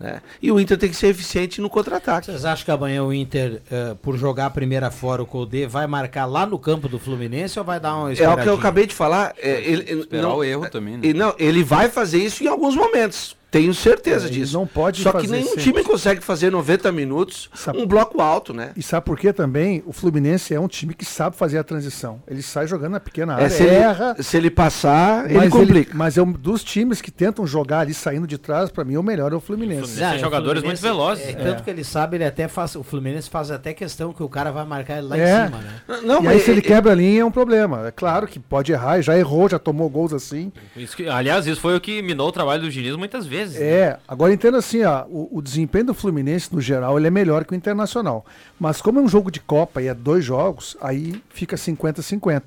[0.00, 0.22] Né?
[0.40, 2.26] E o Inter tem que ser eficiente no contra-ataque.
[2.26, 5.86] Vocês acham que amanhã o Inter, eh, por jogar a primeira fora o Colde, vai
[5.86, 8.86] marcar lá no campo do Fluminense ou vai dar uma É o que eu acabei
[8.86, 9.34] de falar.
[9.36, 11.06] é, ele, Esperar não, o erro também, né?
[11.06, 13.36] E não, ele vai fazer isso em alguns momentos.
[13.50, 14.52] Tenho certeza É, ele disso.
[14.52, 15.62] não pode Só que nenhum sempre.
[15.62, 18.70] time consegue fazer 90 minutos Sabe- um bloco alto, né?
[18.76, 19.82] E sabe por quê também?
[19.86, 22.22] O Fluminense é um time que sabe fazer a transição.
[22.28, 24.14] Ele sai jogando na pequena área, É, se, erra.
[24.16, 25.92] ele, se ele passar, ele complica.
[25.96, 29.02] mas é um dos times que tentam jogar ali saindo de trás, pra mim, o
[29.02, 29.80] melhor é o Fluminense.
[29.82, 30.08] Fluminense.
[30.10, 31.24] tem é, jogadores muito velozes.
[31.26, 31.34] É, É.
[31.34, 32.76] Tanto que ele sabe, ele até faz.
[32.76, 35.22] O Fluminense faz até questão que o cara vai marcar ele lá É.
[35.22, 35.80] em cima, né?
[36.04, 37.88] Não, e aí, mas se ele ele- quebra a linha, é um problema.
[37.88, 40.52] É claro que pode errar, e já errou, já tomou gols assim.
[40.76, 43.39] Isso que- aliás, isso foi o que minou o trabalho do Diniz muitas vezes.
[43.46, 43.60] Né?
[43.60, 47.44] É, agora entenda assim, ó, o, o desempenho do Fluminense, no geral, ele é melhor
[47.44, 48.24] que o Internacional.
[48.58, 52.42] Mas como é um jogo de Copa e é dois jogos, aí fica 50-50.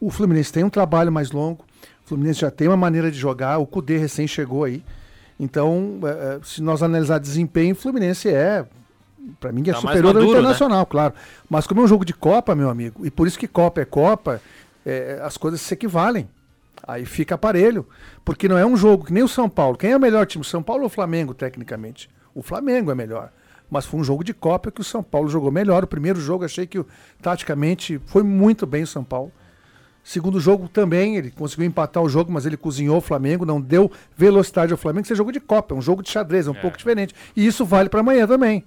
[0.00, 1.64] O Fluminense tem um trabalho mais longo,
[2.04, 4.82] o Fluminense já tem uma maneira de jogar, o Cudê recém chegou aí.
[5.38, 8.64] Então, é, é, se nós analisar desempenho, o Fluminense é,
[9.38, 10.38] para mim, é Tá superior ao maduro, né?
[10.38, 11.14] Internacional, claro.
[11.48, 13.84] Mas como é um jogo de Copa, meu amigo, e por isso que Copa é
[13.84, 14.40] Copa,
[14.84, 16.28] é, as coisas se equivalem.
[16.88, 17.86] Aí fica aparelho.
[18.24, 19.76] Porque não é um jogo que nem o São Paulo.
[19.76, 20.42] Quem é o melhor time?
[20.42, 22.08] São Paulo ou Flamengo, tecnicamente?
[22.34, 23.30] O Flamengo é melhor.
[23.70, 25.84] Mas foi um jogo de Copa que o São Paulo jogou melhor.
[25.84, 26.82] O primeiro jogo achei que
[27.20, 29.30] taticamente foi muito bem o São Paulo.
[30.02, 33.92] Segundo jogo também, ele conseguiu empatar o jogo, mas ele cozinhou o Flamengo, não deu
[34.16, 35.04] velocidade ao Flamengo.
[35.04, 37.14] Isso é jogo de Copa, é um jogo de xadrez, é um pouco diferente.
[37.36, 38.64] E isso vale para amanhã também.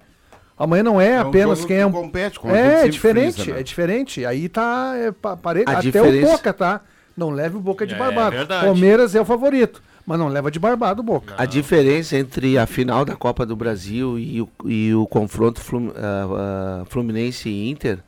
[0.56, 1.90] Amanhã não é, É um apenas quem que é um.
[1.90, 3.60] compete, é, é diferente, frisa, né?
[3.60, 4.24] é diferente.
[4.24, 5.68] Aí tá é, pa- parelho.
[5.68, 6.80] A Até diferença- o Boca, tá?
[7.16, 8.36] Não leve o Boca de É, barbado.
[8.36, 8.64] verdade.
[8.66, 11.34] Palmeiras é o favorito, mas não leva de barbado o Boca.
[11.36, 15.92] A diferença entre a final da Copa do Brasil e o, e o confronto Flum-
[15.96, 17.98] ah, ah, Fluminense e Inter,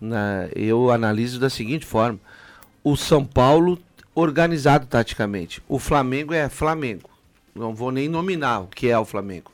[0.00, 2.18] na- eu analiso da seguinte forma:
[2.84, 3.78] o São Paulo
[4.14, 7.08] organizado taticamente, o Flamengo é Flamengo.
[7.54, 9.50] Não vou nem nominar o que é o Flamengo.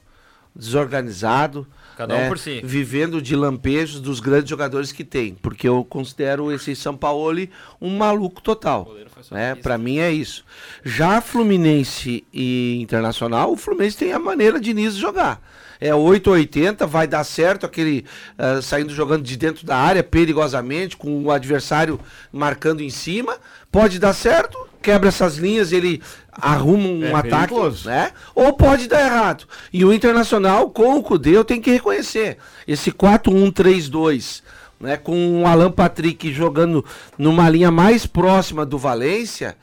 [0.55, 1.67] Desorganizado,
[1.99, 2.61] Cada um né, por si.
[2.63, 7.41] vivendo de lampejos dos grandes jogadores que tem, porque eu considero esse São Paulo
[7.81, 8.95] um maluco total.
[9.33, 9.57] Né?
[9.57, 10.45] Para mim é isso.
[10.85, 15.43] Já Fluminense e Internacional, o Fluminense tem a maneira de Niso jogar.
[15.81, 18.05] É 880, vai dar certo aquele
[18.39, 21.99] ah, saindo jogando de dentro da área perigosamente, com o adversário
[22.33, 23.37] marcando em cima.
[23.73, 26.01] Pode dar certo, quebra essas linhas, ele
[26.41, 27.89] arruma um É ataque, perigoso.
[27.89, 28.13] né?
[28.35, 29.45] Ou pode dar errado.
[29.73, 32.39] E o Internacional, com o Cudê, eu tenho que reconhecer.
[32.67, 34.43] Esse 4-1-3-2,
[34.81, 34.97] né?
[34.97, 36.85] Com o Alan Patrick jogando
[37.17, 39.57] numa linha mais próxima do Valência,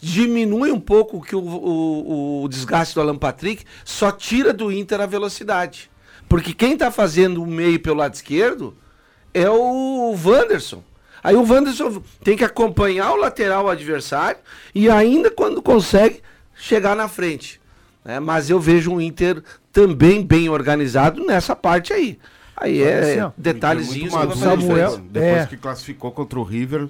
[0.00, 5.00] diminui um pouco que o, o, o desgaste do Alan Patrick, só tira do Inter
[5.00, 5.90] a velocidade.
[6.28, 8.76] Porque quem tá fazendo o meio pelo lado esquerdo
[9.34, 10.82] é o Wanderson.
[11.22, 14.40] Aí o Wanderson tem que acompanhar o lateral adversário
[14.74, 16.20] e ainda quando consegue
[16.54, 17.60] chegar na frente.
[18.04, 18.18] né?
[18.18, 19.42] Mas eu vejo um Inter
[19.72, 22.18] também bem organizado nessa parte aí.
[22.56, 24.98] Aí Olha assim, é ó, detalhezinhos vão fazer Samuel- diferença.
[25.10, 25.46] Depois É.
[25.46, 26.88] que classificou contra o River,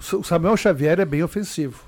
[0.00, 1.82] O Samuel Xavier é bem ofensivo.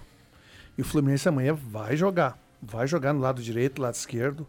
[0.77, 2.37] E o Fluminense amanhã vai jogar.
[2.63, 4.47] Vai jogar no lado direito, lado esquerdo.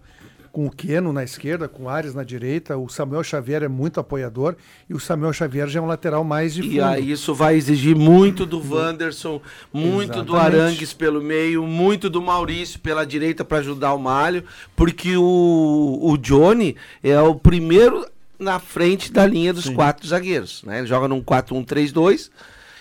[0.51, 2.78] Com o Keno na esquerda, com o Ares na direita.
[2.78, 4.55] O Samuel Xavier é muito apoiador.
[4.89, 6.74] E o Samuel Xavier já é um lateral mais de fundo.
[6.74, 9.41] E aí isso vai exigir muito do Wanderson,
[9.72, 10.62] muito do Exatamente.
[10.62, 14.43] Arangues pelo meio, muito do Maurício pela direita para ajudar o Malho,
[14.76, 18.05] porque o, o Johnny é o primeiro
[18.38, 20.80] na frente da linha dos quatro zagueiros, né?
[20.80, 22.30] Ele joga num 4-1-3-2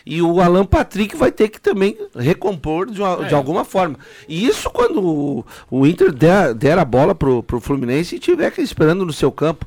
[0.04, 3.96] e o Alan Patrick vai ter que também recompor de, uma- de alguma forma.
[4.28, 8.50] E isso quando o, o Inter der, der a bola pro, pro Fluminense e tiver
[8.50, 9.66] que esperando no seu campo.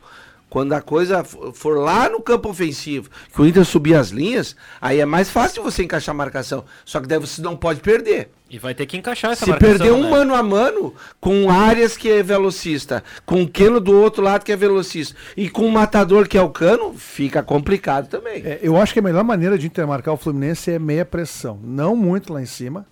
[0.53, 4.99] Quando a coisa for lá no campo ofensivo, que o Inter subir as linhas, aí
[4.99, 6.63] é mais fácil você encaixar a marcação.
[6.85, 8.29] Só que daí você não pode perder.
[8.51, 10.11] E vai ter que encaixar essa Se marcação, perder um né?
[10.11, 14.45] mano a mano com o Arias, que é velocista, com o Keno do outro lado,
[14.45, 18.43] que é velocista, e com o Matador, que é o Cano, fica complicado também.
[18.45, 21.59] É, eu acho que a melhor maneira de intermarcar o Fluminense é meia pressão.
[21.63, 22.85] Não muito lá em cima.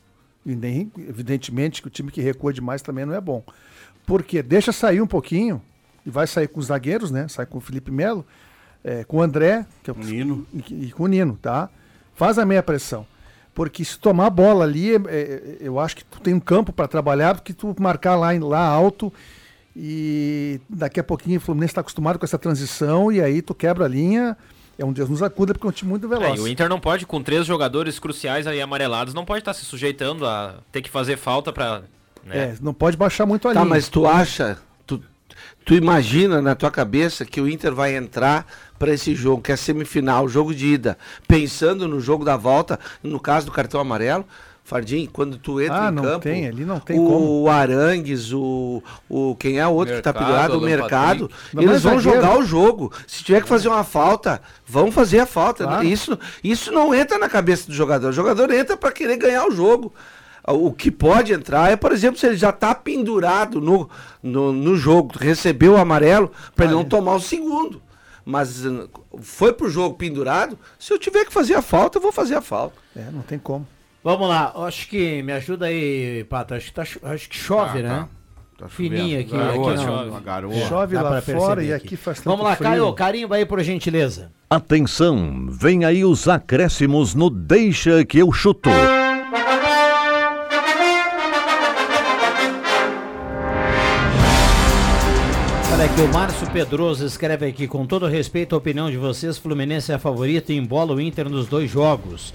[0.43, 3.43] E nem, evidentemente, que o time que recua demais também não é bom.
[4.03, 5.61] Porque deixa sair um pouquinho,
[6.05, 7.27] e vai sair com os zagueiros, né?
[7.27, 8.25] Sai com o Felipe Melo,
[8.83, 10.45] é, com o André, que é o Nino.
[10.53, 11.69] e, e com o Nino, tá?
[12.15, 13.05] Faz a meia pressão.
[13.53, 16.71] Porque se tomar a bola ali, é, é, eu acho que tu tem um campo
[16.71, 19.11] para trabalhar, porque tu marcar lá, lá alto
[19.75, 23.85] e daqui a pouquinho o Fluminense está acostumado com essa transição e aí tu quebra
[23.85, 24.37] a linha.
[24.77, 26.39] É um Deus nos acuda porque é um time muito É, veloz.
[26.39, 29.63] e o Inter não pode, com três jogadores cruciais aí amarelados, não pode estar se
[29.65, 31.81] sujeitando a ter que fazer falta pra.
[32.23, 32.37] Né?
[32.37, 33.69] É, não pode baixar muito a Tá, linha.
[33.69, 34.57] mas tu acha,
[35.65, 38.45] tu, imagina na tua cabeça que o Inter vai entrar
[38.79, 43.19] para esse jogo, que é semifinal, jogo de ida, pensando no jogo da volta, no
[43.19, 44.25] caso do cartão amarelo?
[44.63, 47.49] Fardim, quando tu entra Ah, em não campo, tem, ali não tem o como.
[47.49, 51.57] Arangues, o, o quem é o outro que tá Mercado, pendurado, o mercado, Patrick.
[51.57, 52.21] Eles vão zagueiro.
[52.21, 52.93] jogar o jogo.
[53.05, 55.65] Se tiver que fazer uma falta, vão fazer a falta.
[55.65, 55.85] Claro.
[55.85, 58.09] Isso, isso não entra na cabeça do jogador.
[58.09, 59.93] O jogador entra para querer ganhar o jogo.
[60.47, 63.89] O que pode entrar é, por exemplo, se ele já tá pendurado no,
[64.23, 67.81] no, no jogo, recebeu o amarelo, para ele não tomar o segundo.
[68.25, 68.89] Mas uh,
[69.19, 72.41] foi pro jogo pendurado, se eu tiver que fazer a falta, eu vou fazer a
[72.41, 72.75] falta.
[72.95, 73.67] É, não tem como.
[74.03, 76.53] Vamos lá, acho que me ajuda aí, Pato.
[76.55, 78.07] Acho que, tá, cho- acho que chove, Ah, né?
[78.57, 80.47] Tá Fininho aqui, Garoa, aqui chove.
[80.59, 80.67] não.
[80.67, 81.87] Chove lá fora e aqui.
[81.87, 82.69] aqui faz tanto Vamos lá, frio.
[82.69, 84.31] Caio, carimba aí por gentileza.
[84.47, 88.69] Atenção, vem aí os acréscimos no Deixa que eu chuto.
[95.99, 100.51] O Márcio Pedroso escreve aqui, com todo respeito à opinião de vocês, Fluminense é favorito
[100.51, 102.33] e embola o Inter nos dois jogos.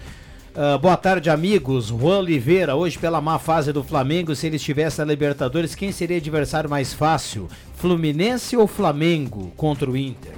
[0.55, 1.87] Ah, boa tarde, amigos.
[1.87, 6.19] Juan Oliveira, hoje pela má fase do Flamengo, se ele estivesse na Libertadores, quem seria
[6.19, 7.49] adversário mais fácil?
[7.75, 10.33] Fluminense ou Flamengo contra o Inter?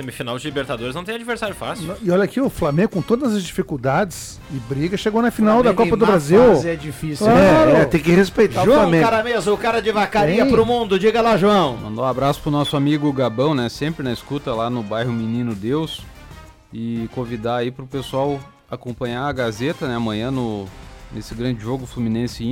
[0.00, 1.94] Semifinal de Libertadores não tem adversário fácil.
[2.02, 5.74] E olha aqui, o Flamengo, com todas as dificuldades e briga, chegou na final da
[5.74, 6.40] Copa do Brasil.
[6.64, 7.26] É difícil.
[7.26, 7.70] Claro.
[7.70, 9.04] É, é, tem que respeitar o João Flamengo.
[9.04, 10.52] Caramesa, o cara de vacaria Tem.
[10.52, 10.98] pro mundo.
[10.98, 11.76] Diga lá, João.
[11.76, 13.68] Mandar um abraço pro nosso amigo Gabão, né?
[13.68, 16.02] Sempre na escuta lá no bairro Menino Deus.
[16.72, 18.40] E convidar aí pro pessoal
[18.70, 20.66] acompanhar a Gazeta, né, amanhã no,
[21.12, 22.44] nesse grande jogo Fluminense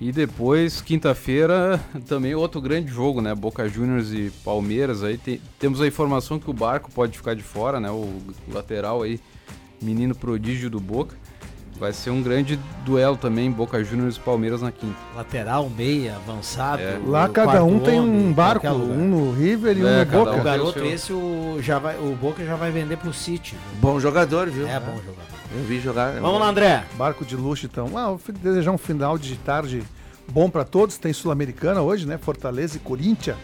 [0.00, 3.34] e depois, quinta-feira, também outro grande jogo, né?
[3.34, 5.02] Boca Juniors e Palmeiras.
[5.02, 7.90] Aí tem- temos a informação que o Barco pode ficar de fora, né?
[7.90, 8.10] O,
[8.52, 9.18] lateral aí,
[9.80, 11.14] menino prodígio do Boca.
[11.78, 14.96] Vai ser um grande duelo também, Boca Juniors e Palmeiras na quinta.
[15.14, 16.80] Lateral, meia, avançado.
[16.80, 16.98] É.
[17.06, 20.36] Lá cada um tem um barco, um no River e um É, no cada Boca.
[20.36, 23.54] um O garoto, seu- esse o, já vai, o Boca já vai vender pro City.
[23.78, 24.66] Bom jogador, viu?
[24.66, 25.35] É bom jogador.
[25.54, 26.16] Eu vi jogar.
[26.16, 26.84] é Vamos lá, André.
[26.94, 27.90] Barco de luxo, então.
[27.96, 29.82] Ah, eu fui desejar um final de tarde
[30.28, 30.98] bom para todos.
[30.98, 32.18] Tem Sul-Americana hoje, né?
[32.18, 33.36] Fortaleza e Corinthians.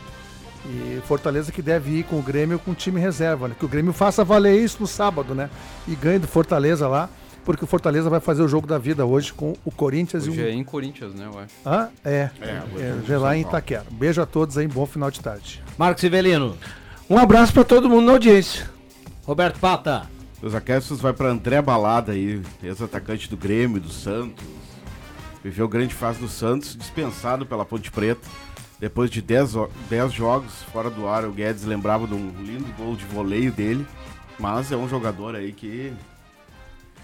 [0.64, 3.56] E Fortaleza que deve ir com o Grêmio com o time reserva, né?
[3.58, 5.50] Que o Grêmio faça valer isso no sábado, né?
[5.88, 7.08] E ganhe do Fortaleza lá,
[7.44, 10.44] porque o Fortaleza vai fazer o jogo da vida hoje com o Corinthians Hoje e
[10.44, 10.46] o.
[10.46, 11.54] é em Corinthians, né, eu acho.
[11.66, 12.30] Ah, é.
[12.40, 13.40] É, é, é já lá em.
[13.40, 13.84] Itaquera.
[13.90, 15.60] Beijo a todos aí, bom final de tarde.
[15.76, 16.56] Marcos Ivelino.
[17.10, 18.70] Um abraço pra todo mundo na audiência.
[19.26, 20.08] Roberto Pata.
[20.42, 24.44] Os acréscimos vai para André Balada aí, ex-atacante do Grêmio, do Santos.
[25.42, 28.28] Viveu grande fase do Santos, dispensado pela Ponte Preta.
[28.80, 32.66] Depois de 10 o- 10 jogos fora do ar, o Guedes lembrava de um lindo
[32.76, 33.86] gol de voleio dele.
[34.38, 35.92] Mas é um jogador aí que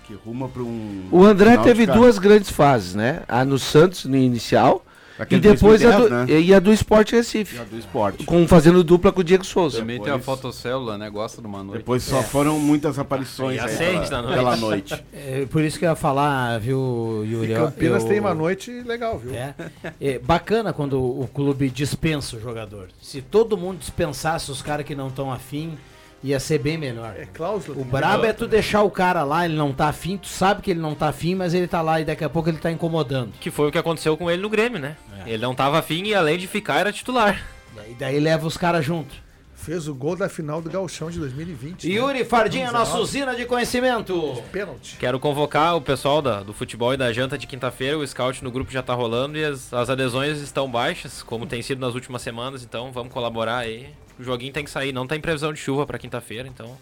[0.05, 3.23] que ruma para um O André teve duas grandes fases, né?
[3.29, 4.83] A no Santos, no inicial,
[5.19, 6.41] Aquele e depois a 2010, do, né?
[6.41, 7.57] e a do Esporte Recife.
[7.57, 8.25] Já do esporte.
[8.25, 9.79] Com, fazendo dupla com o Diego Souza.
[9.81, 11.11] Também tem a Depois- fotocélula, né?
[11.11, 11.79] Gosta de uma noite.
[11.79, 14.35] Depois só foram muitas aparições E aí pela, na noite.
[14.37, 15.05] pela noite.
[15.13, 17.53] É, por isso que eu ia falar, viu, Yuri?
[17.53, 19.35] E Campinas eu- tem uma noite legal, viu?
[19.35, 19.55] É.
[20.01, 22.89] É bacana quando o clube dispensa o jogador.
[23.03, 25.77] Se todo mundo dispensasse os caras que não estão afim,
[26.23, 27.15] ia ser bem melhor.
[27.17, 27.81] É cláusula.
[27.81, 30.71] O brabo é tu deixar o cara lá, ele não tá afim, tu sabe que
[30.71, 33.33] ele não tá afim, mas ele tá lá e daqui a pouco ele tá incomodando.
[33.41, 34.97] Que foi o que aconteceu com ele no Grêmio, né?
[35.25, 35.31] É.
[35.31, 37.43] Ele não tava afim e além de ficar era titular.
[37.89, 39.15] E daí leva os caras junto.
[39.55, 41.87] Fez o gol da final do Gauchão de 2020.
[41.89, 41.95] né?
[41.95, 43.03] Yuri Fardinha, nossa 19.
[43.03, 44.43] usina de conhecimento.
[44.51, 44.97] Pênalti.
[44.99, 47.99] Quero convocar o pessoal da- do futebol e da janta de quinta-feira.
[47.99, 51.61] O scout no grupo já tá rolando e as, as adesões estão baixas, como tem
[51.61, 52.63] sido nas últimas semanas.
[52.63, 53.89] Então vamos colaborar aí.
[54.19, 54.93] O joguinho tem que sair.
[54.93, 56.77] Não tem previsão de chuva pra quinta-feira, então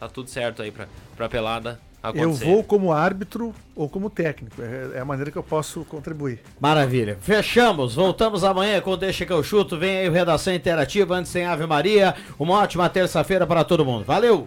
[0.00, 0.86] tá tudo certo aí pra,
[1.16, 2.44] pra pelada Eu acontecer.
[2.44, 4.62] vou como árbitro ou como técnico.
[4.62, 6.40] É, é a maneira que eu posso contribuir.
[6.60, 7.18] Maravilha.
[7.20, 7.94] Fechamos.
[7.96, 9.76] Voltamos amanhã com Deixa que eu chuto.
[9.76, 12.14] Vem aí o Redação Interativa antes tem Ave Maria.
[12.38, 14.04] Uma ótima terça-feira para todo mundo.
[14.04, 14.46] Valeu!